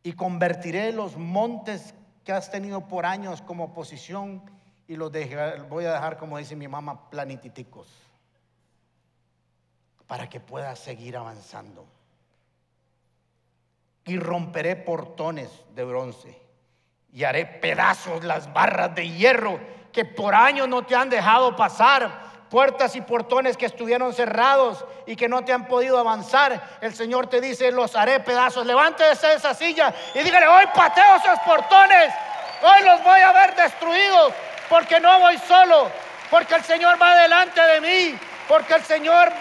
y 0.03 0.11
convertiré 0.11 0.91
los 0.91 1.15
montes 1.15 1.93
que 2.25 2.33
has 2.33 2.51
tenido 2.51 2.85
por 2.89 3.05
años 3.05 3.41
como 3.41 3.65
oposición 3.65 4.43
y 4.89 4.97
los 4.97 5.09
voy 5.69 5.85
a 5.85 5.93
dejar, 5.93 6.17
como 6.17 6.37
dice 6.37 6.57
mi 6.57 6.67
mamá, 6.67 7.09
planititicos 7.09 7.87
para 10.05 10.27
que 10.27 10.41
puedas 10.41 10.77
seguir 10.77 11.15
avanzando. 11.15 11.85
Y 14.03 14.17
romperé 14.17 14.75
portones 14.75 15.49
de 15.73 15.85
bronce 15.85 16.37
y 17.13 17.23
haré 17.23 17.45
pedazos 17.45 18.25
las 18.25 18.51
barras 18.51 18.93
de 18.93 19.07
hierro 19.07 19.80
que 19.91 20.05
por 20.05 20.33
años 20.33 20.67
no 20.67 20.83
te 20.83 20.95
han 20.95 21.09
dejado 21.09 21.55
pasar, 21.55 22.09
puertas 22.49 22.95
y 22.95 23.01
portones 23.01 23.55
que 23.55 23.65
estuvieron 23.65 24.13
cerrados 24.13 24.83
y 25.05 25.15
que 25.15 25.29
no 25.29 25.43
te 25.43 25.53
han 25.53 25.67
podido 25.67 25.97
avanzar. 25.97 26.61
El 26.81 26.93
Señor 26.93 27.27
te 27.27 27.39
dice, 27.39 27.71
los 27.71 27.95
haré 27.95 28.19
pedazos. 28.19 28.65
Levántese 28.65 29.27
de 29.27 29.35
esa 29.35 29.53
silla 29.53 29.93
y 30.13 30.19
dígale, 30.19 30.47
hoy 30.47 30.65
pateo 30.73 31.15
esos 31.15 31.39
portones, 31.39 32.13
hoy 32.61 32.83
los 32.83 33.03
voy 33.03 33.21
a 33.21 33.31
ver 33.31 33.55
destruidos, 33.55 34.33
porque 34.69 34.99
no 34.99 35.19
voy 35.19 35.37
solo, 35.39 35.89
porque 36.29 36.55
el 36.55 36.63
Señor 36.63 37.01
va 37.01 37.15
delante 37.15 37.61
de 37.61 37.81
mí, 37.81 38.19
porque 38.47 38.73
el 38.73 38.83
Señor 38.83 39.31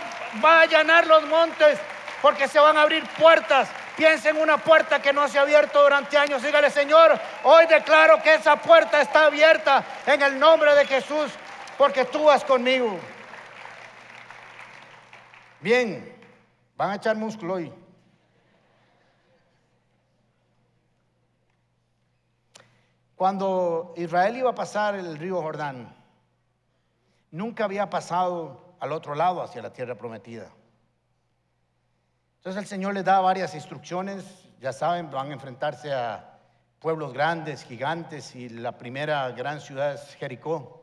va 0.45 0.59
a 0.59 0.61
allanar 0.63 1.07
los 1.07 1.25
montes, 1.25 1.79
porque 2.23 2.47
se 2.47 2.61
van 2.61 2.77
a 2.77 2.83
abrir 2.83 3.05
puertas. 3.19 3.69
Piensa 4.01 4.31
en 4.31 4.39
una 4.39 4.57
puerta 4.57 5.03
que 5.03 5.13
no 5.13 5.29
se 5.29 5.39
ha 5.39 5.43
abierto 5.43 5.83
durante 5.83 6.17
años. 6.17 6.43
Dígale, 6.43 6.71
Señor, 6.71 7.21
hoy 7.45 7.67
declaro 7.67 8.23
que 8.23 8.33
esa 8.33 8.57
puerta 8.57 9.03
está 9.03 9.27
abierta 9.27 9.85
en 10.07 10.23
el 10.23 10.39
nombre 10.39 10.75
de 10.75 10.87
Jesús, 10.87 11.31
porque 11.77 12.07
tú 12.07 12.25
vas 12.25 12.43
conmigo. 12.43 12.99
Bien, 15.61 16.19
van 16.79 16.93
a 16.93 16.95
echar 16.95 17.15
músculo 17.15 17.57
hoy. 17.57 17.71
Cuando 23.17 23.93
Israel 23.99 24.35
iba 24.35 24.49
a 24.49 24.55
pasar 24.55 24.95
el 24.95 25.19
río 25.19 25.43
Jordán, 25.43 25.95
nunca 27.31 27.65
había 27.65 27.91
pasado 27.91 28.77
al 28.81 28.93
otro 28.93 29.15
lado 29.15 29.43
hacia 29.43 29.61
la 29.61 29.75
tierra 29.75 29.95
prometida. 29.95 30.51
Entonces 32.41 32.63
el 32.63 32.69
Señor 32.69 32.95
les 32.95 33.05
da 33.05 33.21
varias 33.21 33.55
instrucciones, 33.55 34.25
ya 34.63 34.73
saben, 34.73 35.11
van 35.11 35.29
a 35.29 35.35
enfrentarse 35.35 35.93
a 35.93 36.39
pueblos 36.79 37.13
grandes, 37.13 37.65
gigantes, 37.65 38.35
y 38.35 38.49
la 38.49 38.79
primera 38.79 39.31
gran 39.33 39.61
ciudad 39.61 39.93
es 39.93 40.15
Jericó. 40.15 40.83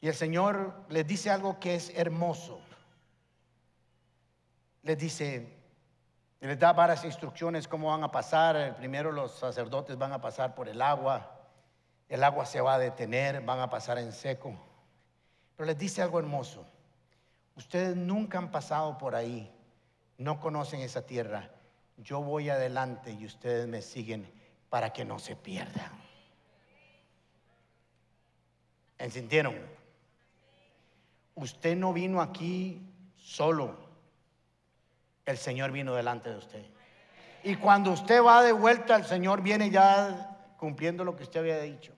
Y 0.00 0.08
el 0.08 0.16
Señor 0.16 0.84
les 0.88 1.06
dice 1.06 1.30
algo 1.30 1.60
que 1.60 1.76
es 1.76 1.92
hermoso. 1.94 2.60
Les 4.82 4.98
dice, 4.98 5.48
les 6.40 6.58
da 6.58 6.72
varias 6.72 7.04
instrucciones 7.04 7.68
cómo 7.68 7.90
van 7.90 8.02
a 8.02 8.10
pasar. 8.10 8.74
Primero 8.78 9.12
los 9.12 9.30
sacerdotes 9.38 9.96
van 9.96 10.12
a 10.12 10.20
pasar 10.20 10.56
por 10.56 10.68
el 10.68 10.82
agua, 10.82 11.38
el 12.08 12.24
agua 12.24 12.46
se 12.46 12.60
va 12.60 12.74
a 12.74 12.78
detener, 12.80 13.42
van 13.42 13.60
a 13.60 13.70
pasar 13.70 13.96
en 13.98 14.10
seco. 14.10 14.52
Pero 15.56 15.68
les 15.68 15.78
dice 15.78 16.02
algo 16.02 16.18
hermoso. 16.18 16.66
Ustedes 17.54 17.94
nunca 17.94 18.38
han 18.38 18.50
pasado 18.50 18.98
por 18.98 19.14
ahí, 19.14 19.48
no 20.22 20.40
conocen 20.40 20.80
esa 20.80 21.06
tierra. 21.06 21.50
Yo 21.96 22.22
voy 22.22 22.50
adelante 22.50 23.12
y 23.12 23.26
ustedes 23.26 23.68
me 23.68 23.82
siguen 23.82 24.30
para 24.68 24.92
que 24.92 25.04
no 25.04 25.18
se 25.18 25.36
pierdan. 25.36 25.90
¿Entendieron? 28.98 29.56
Usted 31.34 31.76
no 31.76 31.92
vino 31.92 32.20
aquí 32.20 32.80
solo. 33.16 33.76
El 35.24 35.38
Señor 35.38 35.72
vino 35.72 35.94
delante 35.94 36.30
de 36.30 36.36
usted. 36.36 36.64
Y 37.44 37.56
cuando 37.56 37.90
usted 37.92 38.22
va 38.22 38.42
de 38.42 38.52
vuelta, 38.52 38.96
el 38.96 39.04
Señor 39.04 39.42
viene 39.42 39.70
ya 39.70 40.54
cumpliendo 40.56 41.04
lo 41.04 41.16
que 41.16 41.24
usted 41.24 41.40
había 41.40 41.60
dicho. 41.60 41.92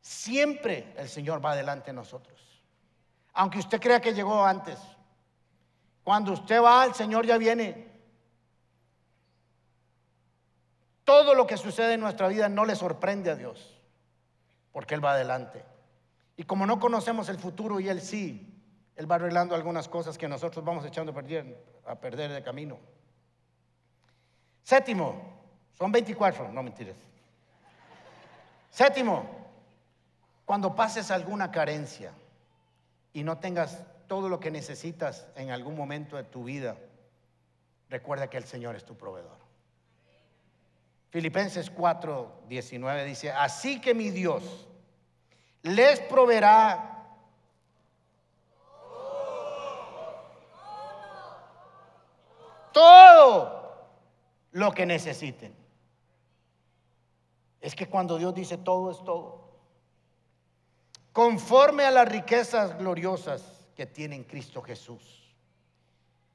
Siempre 0.00 0.94
el 0.96 1.08
Señor 1.08 1.44
va 1.44 1.56
delante 1.56 1.86
de 1.86 1.94
nosotros 1.94 2.38
aunque 3.38 3.60
usted 3.60 3.80
crea 3.80 4.00
que 4.00 4.12
llegó 4.12 4.44
antes. 4.44 4.80
Cuando 6.08 6.32
usted 6.32 6.62
va, 6.62 6.86
el 6.86 6.94
Señor 6.94 7.26
ya 7.26 7.36
viene. 7.36 7.86
Todo 11.04 11.34
lo 11.34 11.46
que 11.46 11.58
sucede 11.58 11.92
en 11.92 12.00
nuestra 12.00 12.28
vida 12.28 12.48
no 12.48 12.64
le 12.64 12.76
sorprende 12.76 13.30
a 13.30 13.36
Dios, 13.36 13.78
porque 14.72 14.94
Él 14.94 15.04
va 15.04 15.12
adelante. 15.12 15.62
Y 16.38 16.44
como 16.44 16.64
no 16.64 16.80
conocemos 16.80 17.28
el 17.28 17.38
futuro 17.38 17.78
y 17.78 17.90
Él 17.90 18.00
sí, 18.00 18.58
Él 18.96 19.10
va 19.10 19.16
arreglando 19.16 19.54
algunas 19.54 19.86
cosas 19.86 20.16
que 20.16 20.28
nosotros 20.28 20.64
vamos 20.64 20.82
echando 20.86 21.12
a 21.12 21.94
perder, 22.00 22.32
de 22.32 22.42
camino. 22.42 22.78
Séptimo, 24.62 25.42
son 25.74 25.92
24, 25.92 26.50
no 26.50 26.62
mentiras. 26.62 26.96
Séptimo, 28.70 29.26
cuando 30.46 30.74
pases 30.74 31.10
alguna 31.10 31.50
carencia, 31.50 32.14
y 33.12 33.22
no 33.22 33.36
tengas 33.36 33.84
todo 34.08 34.28
lo 34.28 34.40
que 34.40 34.50
necesitas 34.50 35.28
en 35.36 35.50
algún 35.50 35.76
momento 35.76 36.16
de 36.16 36.24
tu 36.24 36.44
vida, 36.44 36.76
recuerda 37.88 38.28
que 38.28 38.38
el 38.38 38.44
Señor 38.44 38.74
es 38.74 38.84
tu 38.84 38.96
proveedor. 38.96 39.38
Filipenses 41.10 41.70
4, 41.70 42.42
19 42.48 43.04
dice, 43.04 43.30
así 43.30 43.80
que 43.80 43.94
mi 43.94 44.10
Dios 44.10 44.66
les 45.62 46.00
proveerá 46.00 47.06
todo 52.72 53.88
lo 54.52 54.72
que 54.72 54.84
necesiten. 54.84 55.54
Es 57.60 57.74
que 57.74 57.88
cuando 57.88 58.18
Dios 58.18 58.34
dice 58.34 58.56
todo 58.58 58.90
es 58.90 58.98
todo 59.04 59.48
conforme 61.18 61.82
a 61.82 61.90
las 61.90 62.08
riquezas 62.08 62.78
gloriosas 62.78 63.57
que 63.78 63.86
tiene 63.86 64.16
en 64.16 64.24
Cristo 64.24 64.60
Jesús. 64.60 65.32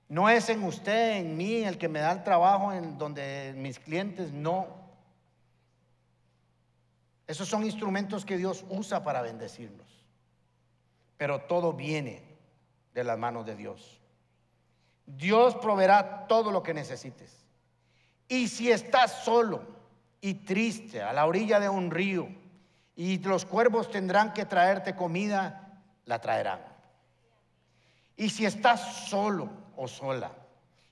No 0.08 0.30
es 0.30 0.48
en 0.48 0.64
usted, 0.64 1.18
en 1.18 1.36
mí, 1.36 1.56
el 1.66 1.78
que 1.78 1.90
me 1.90 2.00
da 2.00 2.14
el 2.14 2.24
trabajo, 2.24 2.72
en 2.72 2.98
donde 2.98 3.54
mis 3.58 3.80
clientes, 3.80 4.32
no. 4.32 4.68
Esos 7.28 7.50
son 7.50 7.66
instrumentos 7.66 8.24
que 8.24 8.38
Dios 8.38 8.64
usa 8.70 9.04
para 9.04 9.22
bendecirnos. 9.22 9.86
Pero 11.18 11.42
todo 11.42 11.74
viene 11.74 12.24
de 12.94 13.04
las 13.04 13.20
manos 13.20 13.46
de 13.46 13.58
Dios. 13.58 14.00
Dios 15.06 15.54
proveerá 15.58 16.28
todo 16.28 16.50
lo 16.50 16.64
que 16.64 16.74
necesites. 16.74 17.46
Y 18.30 18.48
si 18.48 18.72
estás 18.72 19.26
solo 19.26 19.64
y 20.22 20.34
triste 20.46 21.02
a 21.02 21.12
la 21.12 21.26
orilla 21.26 21.60
de 21.60 21.68
un 21.68 21.92
río, 21.92 22.30
y 22.96 23.18
los 23.18 23.44
cuervos 23.44 23.92
tendrán 23.92 24.32
que 24.32 24.46
traerte 24.46 24.96
comida, 24.96 25.82
la 26.06 26.22
traerán. 26.22 26.73
Y 28.16 28.30
si 28.30 28.46
estás 28.46 29.08
solo 29.10 29.50
o 29.76 29.88
sola 29.88 30.32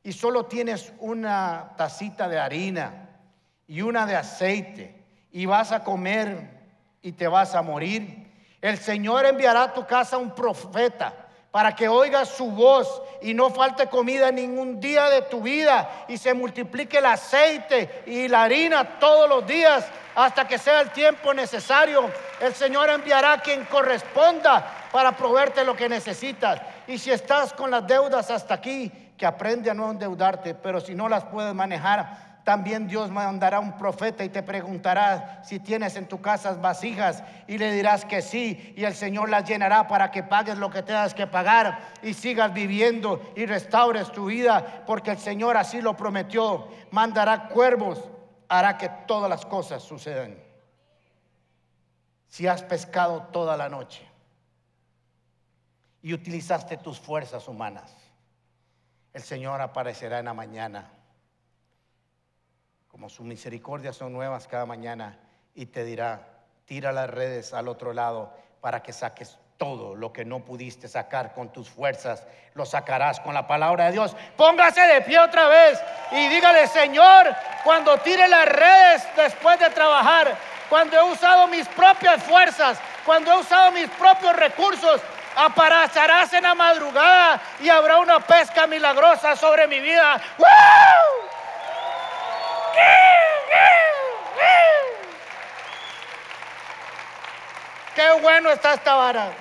y 0.04 0.12
solo 0.14 0.46
tienes 0.46 0.94
una 1.00 1.74
tacita 1.78 2.28
de 2.28 2.40
harina 2.40 3.10
y 3.68 3.82
una 3.82 4.06
de 4.06 4.16
aceite 4.16 5.04
y 5.32 5.46
vas 5.46 5.72
a 5.72 5.84
comer 5.84 6.62
y 7.02 7.12
te 7.12 7.28
vas 7.28 7.56
a 7.56 7.62
morir, 7.62 8.28
el 8.62 8.78
Señor 8.78 9.26
enviará 9.26 9.64
a 9.64 9.74
tu 9.74 9.86
casa 9.86 10.18
un 10.18 10.34
profeta 10.34 11.14
para 11.52 11.76
que 11.76 11.88
oigas 11.88 12.30
su 12.30 12.50
voz 12.50 13.02
y 13.22 13.34
no 13.34 13.50
falte 13.50 13.88
comida 13.88 14.32
ningún 14.32 14.80
día 14.80 15.10
de 15.10 15.24
tu 15.24 15.42
vida 15.42 16.06
y 16.08 16.18
se 16.18 16.34
multiplique 16.34 17.00
el 17.00 17.06
aceite 17.06 18.04
y 18.08 18.28
la 18.28 18.44
harina 18.44 19.00
todos 19.00 19.28
los 19.28 19.46
días 19.46 19.86
hasta 20.16 20.48
que 20.48 20.58
sea 20.58 20.82
el 20.82 20.92
tiempo 20.92 21.34
necesario. 21.34 22.10
El 22.40 22.56
Señor 22.56 22.90
enviará 22.90 23.34
a 23.34 23.42
quien 23.42 23.66
corresponda 23.66 24.81
para 24.92 25.16
proveerte 25.16 25.64
lo 25.64 25.76
que 25.76 25.90
necesitas. 25.90 26.62
Y 26.88 26.98
si 26.98 27.12
estás 27.12 27.54
con 27.54 27.72
las 27.72 27.88
deudas 27.88 28.30
hasta 28.30 28.54
aquí, 28.54 28.92
que 29.18 29.26
aprende 29.26 29.70
a 29.70 29.74
no 29.74 29.92
endeudarte, 29.92 30.56
pero 30.56 30.82
si 30.82 30.96
no 30.96 31.08
las 31.08 31.26
puedes 31.26 31.54
manejar, 31.54 32.32
también 32.44 32.88
Dios 32.88 33.12
mandará 33.12 33.60
un 33.60 33.78
profeta 33.78 34.24
y 34.24 34.30
te 34.30 34.42
preguntará 34.42 35.42
si 35.44 35.60
tienes 35.60 35.96
en 35.96 36.08
tu 36.08 36.22
casa 36.22 36.54
vasijas 36.54 37.24
y 37.46 37.60
le 37.60 37.72
dirás 37.72 38.04
que 38.04 38.24
sí 38.24 38.74
y 38.76 38.84
el 38.84 38.96
Señor 38.96 39.30
las 39.30 39.48
llenará 39.48 39.88
para 39.88 40.10
que 40.10 40.24
pagues 40.24 40.58
lo 40.58 40.72
que 40.72 40.82
tengas 40.82 41.14
que 41.14 41.28
pagar 41.28 41.80
y 42.02 42.16
sigas 42.16 42.52
viviendo 42.52 43.22
y 43.36 43.46
restaures 43.46 44.12
tu 44.12 44.26
vida 44.26 44.84
porque 44.88 45.12
el 45.12 45.20
Señor 45.20 45.56
así 45.56 45.82
lo 45.82 45.96
prometió. 45.96 46.68
Mandará 46.90 47.48
cuervos, 47.48 48.04
hará 48.50 48.76
que 48.76 48.90
todas 49.06 49.30
las 49.30 49.46
cosas 49.46 49.84
sucedan. 49.84 50.36
Si 52.28 52.48
has 52.48 52.64
pescado 52.64 53.28
toda 53.32 53.56
la 53.56 53.70
noche 53.70 54.11
y 56.02 56.14
utilizaste 56.14 56.78
tus 56.78 57.00
fuerzas 57.00 57.48
humanas, 57.48 57.96
el 59.14 59.22
Señor 59.22 59.62
aparecerá 59.62 60.20
en 60.20 60.26
la 60.26 60.34
mañana 60.34 60.92
como 62.92 63.10
su 63.10 63.24
misericordia 63.24 63.94
son 63.94 64.12
nuevas 64.12 64.48
cada 64.48 64.66
mañana, 64.66 65.18
y 65.56 65.68
te 65.68 65.86
dirá, 65.86 66.28
tira 66.66 66.92
las 66.92 67.10
redes 67.10 67.54
al 67.54 67.70
otro 67.70 67.94
lado 67.94 68.34
para 68.60 68.84
que 68.84 68.92
saques 68.92 69.38
todo 69.56 69.96
lo 69.96 70.12
que 70.12 70.26
no 70.26 70.44
pudiste 70.44 70.90
sacar 70.90 71.34
con 71.34 71.54
tus 71.54 71.70
fuerzas, 71.70 72.28
lo 72.54 72.66
sacarás 72.66 73.22
con 73.22 73.34
la 73.34 73.48
palabra 73.48 73.86
de 73.86 73.94
Dios. 73.94 74.16
Póngase 74.36 74.82
de 74.82 75.02
pie 75.02 75.20
otra 75.20 75.48
vez 75.48 75.80
y 76.12 76.28
dígale, 76.28 76.68
Señor, 76.68 77.34
cuando 77.64 77.98
tire 78.00 78.28
las 78.28 78.46
redes 78.46 79.08
después 79.16 79.58
de 79.60 79.70
trabajar, 79.70 80.38
cuando 80.70 80.98
he 80.98 81.12
usado 81.14 81.48
mis 81.48 81.68
propias 81.70 82.22
fuerzas, 82.24 82.78
cuando 83.06 83.32
he 83.32 83.40
usado 83.40 83.72
mis 83.72 83.90
propios 83.92 84.36
recursos, 84.36 85.02
aparecerás 85.36 86.32
en 86.34 86.44
la 86.44 86.56
madrugada 86.56 87.42
y 87.60 87.70
habrá 87.70 87.98
una 88.00 88.20
pesca 88.20 88.68
milagrosa 88.68 89.36
sobre 89.36 89.68
mi 89.68 89.80
vida. 89.80 90.22
Qué 97.96 98.22
bueno 98.22 98.50
está 98.50 98.74
esta 98.74 98.96
vara. 98.96 99.32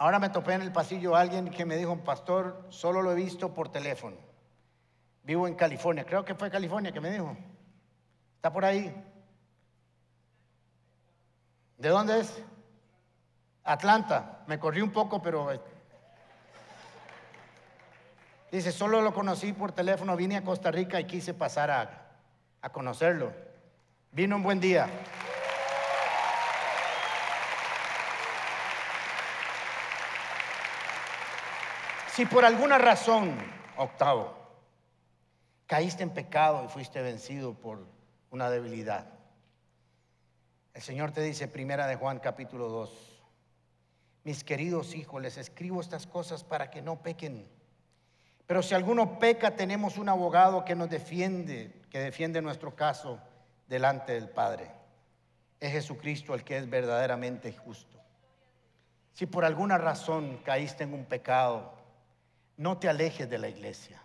Ahora 0.00 0.20
me 0.20 0.30
topé 0.30 0.52
en 0.54 0.62
el 0.62 0.70
pasillo 0.70 1.16
a 1.16 1.20
alguien 1.20 1.50
que 1.50 1.64
me 1.64 1.76
dijo, 1.76 1.96
pastor, 2.04 2.66
solo 2.68 3.02
lo 3.02 3.12
he 3.12 3.16
visto 3.16 3.52
por 3.52 3.70
teléfono. 3.70 4.16
Vivo 5.24 5.48
en 5.48 5.54
California, 5.54 6.04
creo 6.04 6.24
que 6.24 6.36
fue 6.36 6.50
California 6.50 6.92
que 6.92 7.00
me 7.00 7.10
dijo. 7.10 7.36
¿Está 8.38 8.52
por 8.52 8.64
ahí? 8.64 8.94
¿De 11.76 11.88
dónde 11.88 12.20
es? 12.20 12.40
Atlanta. 13.64 14.44
Me 14.46 14.60
corrí 14.60 14.80
un 14.80 14.92
poco, 14.92 15.20
pero... 15.20 15.50
Eh, 15.50 15.60
dice, 18.52 18.70
solo 18.70 19.02
lo 19.02 19.12
conocí 19.12 19.52
por 19.52 19.72
teléfono, 19.72 20.14
vine 20.14 20.36
a 20.36 20.44
Costa 20.44 20.70
Rica 20.70 21.00
y 21.00 21.04
quise 21.04 21.34
pasar 21.34 21.72
a, 21.72 22.12
a 22.62 22.70
conocerlo. 22.70 23.32
Vino 24.12 24.36
un 24.36 24.44
buen 24.44 24.60
día. 24.60 24.88
Si 32.12 32.24
por 32.24 32.44
alguna 32.44 32.78
razón, 32.78 33.36
octavo, 33.76 34.32
caíste 35.66 36.04
en 36.04 36.10
pecado 36.10 36.64
y 36.64 36.68
fuiste 36.68 37.02
vencido 37.02 37.54
por 37.54 37.97
una 38.30 38.50
debilidad, 38.50 39.18
el 40.78 40.82
Señor 40.82 41.10
te 41.10 41.22
dice, 41.22 41.48
primera 41.48 41.88
de 41.88 41.96
Juan 41.96 42.20
capítulo 42.20 42.68
2, 42.68 43.18
mis 44.22 44.44
queridos 44.44 44.94
hijos, 44.94 45.20
les 45.20 45.36
escribo 45.36 45.80
estas 45.80 46.06
cosas 46.06 46.44
para 46.44 46.70
que 46.70 46.82
no 46.82 47.02
pequen. 47.02 47.48
Pero 48.46 48.62
si 48.62 48.74
alguno 48.76 49.18
peca, 49.18 49.56
tenemos 49.56 49.98
un 49.98 50.08
abogado 50.08 50.64
que 50.64 50.76
nos 50.76 50.88
defiende, 50.88 51.82
que 51.90 51.98
defiende 51.98 52.40
nuestro 52.40 52.76
caso 52.76 53.18
delante 53.66 54.12
del 54.12 54.28
Padre. 54.28 54.70
Es 55.58 55.72
Jesucristo 55.72 56.32
el 56.32 56.44
que 56.44 56.58
es 56.58 56.70
verdaderamente 56.70 57.52
justo. 57.52 57.98
Si 59.14 59.26
por 59.26 59.44
alguna 59.44 59.78
razón 59.78 60.40
caíste 60.44 60.84
en 60.84 60.94
un 60.94 61.06
pecado, 61.06 61.72
no 62.56 62.78
te 62.78 62.88
alejes 62.88 63.28
de 63.28 63.38
la 63.38 63.48
iglesia. 63.48 64.00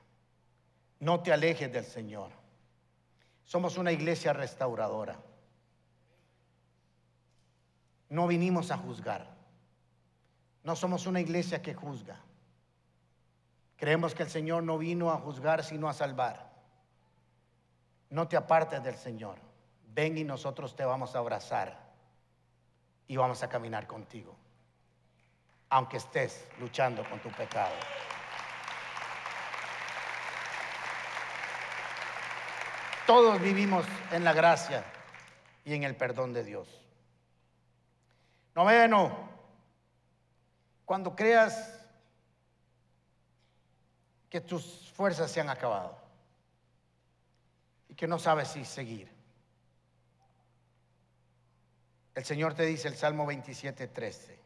No 0.99 1.21
te 1.21 1.31
alejes 1.31 1.71
del 1.71 1.85
Señor. 1.85 2.31
Somos 3.45 3.77
una 3.77 3.91
iglesia 3.91 4.33
restauradora. 4.33 5.19
No 8.09 8.27
vinimos 8.27 8.71
a 8.71 8.77
juzgar. 8.77 9.27
No 10.63 10.75
somos 10.75 11.07
una 11.07 11.19
iglesia 11.19 11.61
que 11.61 11.73
juzga. 11.73 12.19
Creemos 13.75 14.15
que 14.15 14.23
el 14.23 14.29
Señor 14.29 14.63
no 14.63 14.77
vino 14.77 15.11
a 15.11 15.17
juzgar, 15.17 15.63
sino 15.63 15.89
a 15.89 15.93
salvar. 15.93 16.53
No 18.09 18.27
te 18.27 18.37
apartes 18.37 18.83
del 18.83 18.95
Señor. 18.95 19.39
Ven 19.93 20.17
y 20.17 20.23
nosotros 20.23 20.75
te 20.75 20.85
vamos 20.85 21.15
a 21.15 21.19
abrazar 21.19 21.83
y 23.07 23.17
vamos 23.17 23.43
a 23.43 23.49
caminar 23.49 23.85
contigo, 23.85 24.35
aunque 25.69 25.97
estés 25.97 26.47
luchando 26.59 27.03
con 27.09 27.19
tu 27.19 27.29
pecado. 27.29 27.73
Todos 33.05 33.41
vivimos 33.41 33.85
en 34.11 34.23
la 34.23 34.31
gracia 34.31 34.85
y 35.65 35.73
en 35.73 35.83
el 35.83 35.95
perdón 35.95 36.31
de 36.33 36.43
Dios. 36.43 36.67
Noveno, 38.55 39.29
cuando 40.85 41.13
creas 41.15 41.81
que 44.29 44.39
tus 44.39 44.91
fuerzas 44.95 45.29
se 45.29 45.41
han 45.41 45.49
acabado 45.49 45.97
y 47.89 47.95
que 47.95 48.07
no 48.07 48.19
sabes 48.19 48.47
si 48.47 48.63
seguir. 48.63 49.11
El 52.15 52.23
Señor 52.23 52.53
te 52.53 52.63
dice 52.63 52.87
el 52.87 52.95
Salmo 52.95 53.25
27, 53.25 53.87
13, 53.87 54.39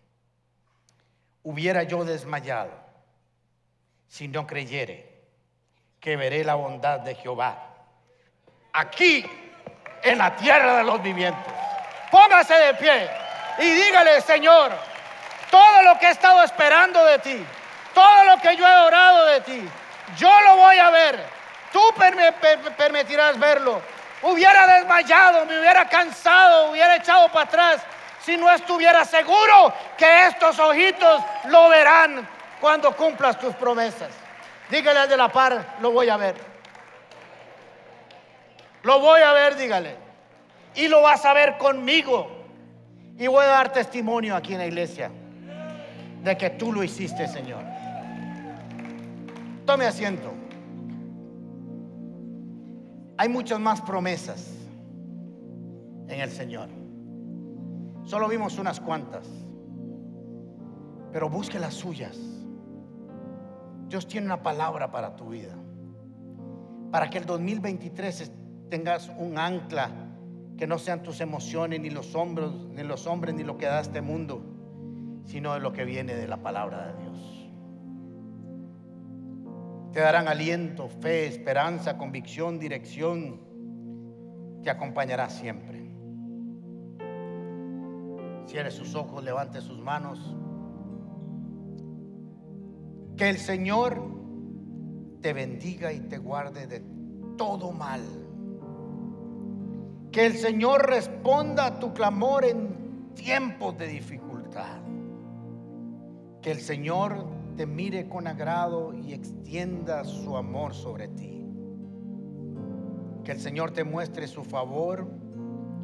hubiera 1.44 1.84
yo 1.84 2.06
desmayado 2.06 2.72
si 4.08 4.28
no 4.28 4.48
creyere 4.48 5.26
que 6.00 6.16
veré 6.16 6.44
la 6.44 6.56
bondad 6.56 7.02
de 7.02 7.14
Jehová 7.16 7.67
aquí 8.78 9.26
en 10.04 10.18
la 10.18 10.36
tierra 10.36 10.78
de 10.78 10.84
los 10.84 11.02
vivientes. 11.02 11.54
Póngase 12.12 12.54
de 12.54 12.74
pie 12.76 13.10
y 13.60 13.72
dígale, 13.72 14.22
Señor, 14.22 14.72
todo 15.50 15.82
lo 15.84 15.98
que 15.98 16.08
he 16.08 16.12
estado 16.12 16.44
esperando 16.44 17.04
de 17.06 17.20
ti, 17.20 17.46
todo 17.94 18.24
lo 18.26 18.38
que 18.38 18.56
yo 18.56 18.68
he 18.68 18.76
orado 18.76 19.26
de 19.26 19.42
ti, 19.42 19.70
yo 20.18 20.42
lo 20.42 20.58
voy 20.58 20.78
a 20.78 20.90
ver. 20.90 21.20
Tú 21.74 21.82
permitirás 22.78 23.38
verlo. 23.40 23.82
Hubiera 24.22 24.66
desmayado, 24.68 25.46
me 25.46 25.60
hubiera 25.60 25.88
cansado, 25.88 26.72
hubiera 26.72 26.96
echado 26.96 27.30
para 27.30 27.46
atrás 27.46 27.82
si 28.24 28.38
no 28.38 28.50
estuviera 28.52 29.06
seguro 29.06 29.74
que 29.98 30.28
estos 30.28 30.58
ojitos 30.60 31.22
lo 31.46 31.70
verán 31.70 32.28
cuando 32.60 32.96
cumplas 32.96 33.40
tus 33.40 33.54
promesas. 33.56 34.10
Dígale 34.70 35.00
al 35.00 35.10
de 35.10 35.18
la 35.18 35.30
par, 35.30 35.64
lo 35.82 35.92
voy 35.92 36.10
a 36.10 36.18
ver. 36.18 36.57
Lo 38.88 39.02
voy 39.02 39.20
a 39.20 39.34
ver, 39.34 39.58
dígale. 39.58 39.96
Y 40.74 40.88
lo 40.88 41.02
vas 41.02 41.26
a 41.26 41.34
ver 41.34 41.58
conmigo. 41.58 42.26
Y 43.18 43.28
voy 43.28 43.44
a 43.44 43.48
dar 43.48 43.74
testimonio 43.74 44.34
aquí 44.34 44.54
en 44.54 44.60
la 44.60 44.66
iglesia 44.66 45.12
de 46.24 46.38
que 46.38 46.52
tú 46.52 46.72
lo 46.72 46.82
hiciste, 46.82 47.28
Señor. 47.28 47.66
Tome 49.66 49.86
asiento. 49.86 50.32
Hay 53.18 53.28
muchas 53.28 53.60
más 53.60 53.82
promesas 53.82 54.54
en 56.08 56.22
el 56.22 56.32
Señor. 56.32 56.70
Solo 58.06 58.30
vimos 58.30 58.58
unas 58.58 58.80
cuantas. 58.80 59.28
Pero 61.12 61.28
busque 61.28 61.60
las 61.60 61.74
suyas. 61.74 62.18
Dios 63.90 64.08
tiene 64.08 64.28
una 64.28 64.42
palabra 64.42 64.90
para 64.90 65.14
tu 65.18 65.28
vida. 65.28 65.56
Para 66.90 67.10
que 67.10 67.18
el 67.18 67.26
2023 67.26 68.47
tengas 68.70 69.10
un 69.18 69.38
ancla 69.38 69.92
que 70.58 70.68
no 70.68 70.80
sean 70.80 71.04
tus 71.04 71.22
emociones, 71.22 71.80
ni 71.80 71.90
los 71.90 72.16
hombros, 72.16 72.68
ni 72.74 72.84
los 72.84 73.06
hombres, 73.06 73.36
ni 73.36 73.44
lo 73.44 73.58
que 73.58 73.68
da 73.68 73.80
este 73.80 74.02
mundo, 74.02 74.42
sino 75.26 75.54
de 75.54 75.60
lo 75.60 75.72
que 75.72 75.86
viene 75.86 76.16
de 76.16 76.28
la 76.28 76.38
palabra 76.38 76.88
de 76.88 77.04
Dios. 77.04 77.50
Te 79.94 80.00
darán 80.02 80.28
aliento, 80.28 80.90
fe, 80.90 81.28
esperanza, 81.28 81.98
convicción, 81.98 82.60
dirección. 82.60 83.40
Te 84.64 84.70
acompañará 84.70 85.30
siempre. 85.30 85.92
Cierre 88.48 88.72
sus 88.72 88.96
ojos, 88.96 89.24
levante 89.24 89.62
sus 89.62 89.80
manos. 89.80 90.36
Que 93.16 93.30
el 93.30 93.38
Señor 93.38 94.02
te 95.22 95.34
bendiga 95.34 95.92
y 95.92 96.02
te 96.02 96.18
guarde 96.18 96.68
de 96.68 96.84
todo 97.38 97.72
mal. 97.72 98.27
Que 100.18 100.26
el 100.26 100.36
Señor 100.36 100.88
responda 100.88 101.68
a 101.68 101.80
tu 101.80 101.94
clamor 101.94 102.44
en 102.44 103.14
tiempos 103.14 103.78
de 103.78 103.86
dificultad. 103.86 104.80
Que 106.42 106.50
el 106.50 106.60
Señor 106.60 107.24
te 107.56 107.68
mire 107.68 108.10
con 108.10 108.26
agrado 108.26 108.96
y 108.96 109.14
extienda 109.14 110.04
su 110.04 110.36
amor 110.36 110.74
sobre 110.74 111.08
ti. 111.10 111.46
Que 113.24 113.32
el 113.32 113.40
Señor 113.40 113.74
te 113.74 113.84
muestre 113.84 114.28
su 114.28 114.44
favor 114.44 115.08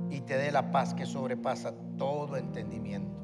y 0.09 0.21
te 0.21 0.35
dé 0.35 0.51
la 0.51 0.71
paz 0.71 0.95
que 0.95 1.05
sobrepasa 1.05 1.75
todo 1.99 2.35
entendimiento. 2.35 3.19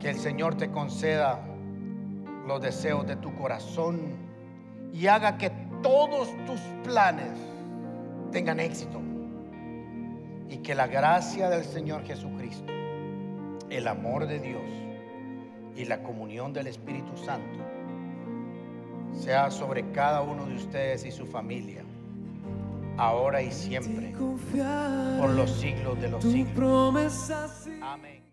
Que 0.00 0.10
el 0.10 0.18
Señor 0.18 0.56
te 0.56 0.72
conceda 0.72 1.46
los 2.44 2.60
deseos 2.60 3.06
de 3.06 3.14
tu 3.14 3.32
corazón 3.36 4.00
y 4.92 5.06
haga 5.06 5.38
que 5.38 5.50
todos 5.80 6.28
tus 6.44 6.60
planes 6.82 7.38
tengan 8.32 8.58
éxito 8.58 9.00
y 10.50 10.58
que 10.58 10.74
la 10.74 10.86
gracia 10.86 11.48
del 11.48 11.64
Señor 11.64 12.04
Jesucristo, 12.04 12.72
el 13.70 13.86
amor 13.86 14.26
de 14.26 14.40
Dios 14.40 14.62
y 15.76 15.84
la 15.84 16.02
comunión 16.02 16.52
del 16.52 16.66
Espíritu 16.66 17.16
Santo 17.16 17.64
sea 19.12 19.50
sobre 19.50 19.90
cada 19.92 20.22
uno 20.22 20.46
de 20.46 20.54
ustedes 20.54 21.04
y 21.04 21.10
su 21.10 21.26
familia, 21.26 21.82
ahora 22.96 23.42
y 23.42 23.50
siempre, 23.50 24.12
por 25.20 25.30
los 25.30 25.50
siglos 25.50 26.00
de 26.00 26.08
los 26.08 26.22
siglos. 26.22 27.30
Amén. 27.82 28.27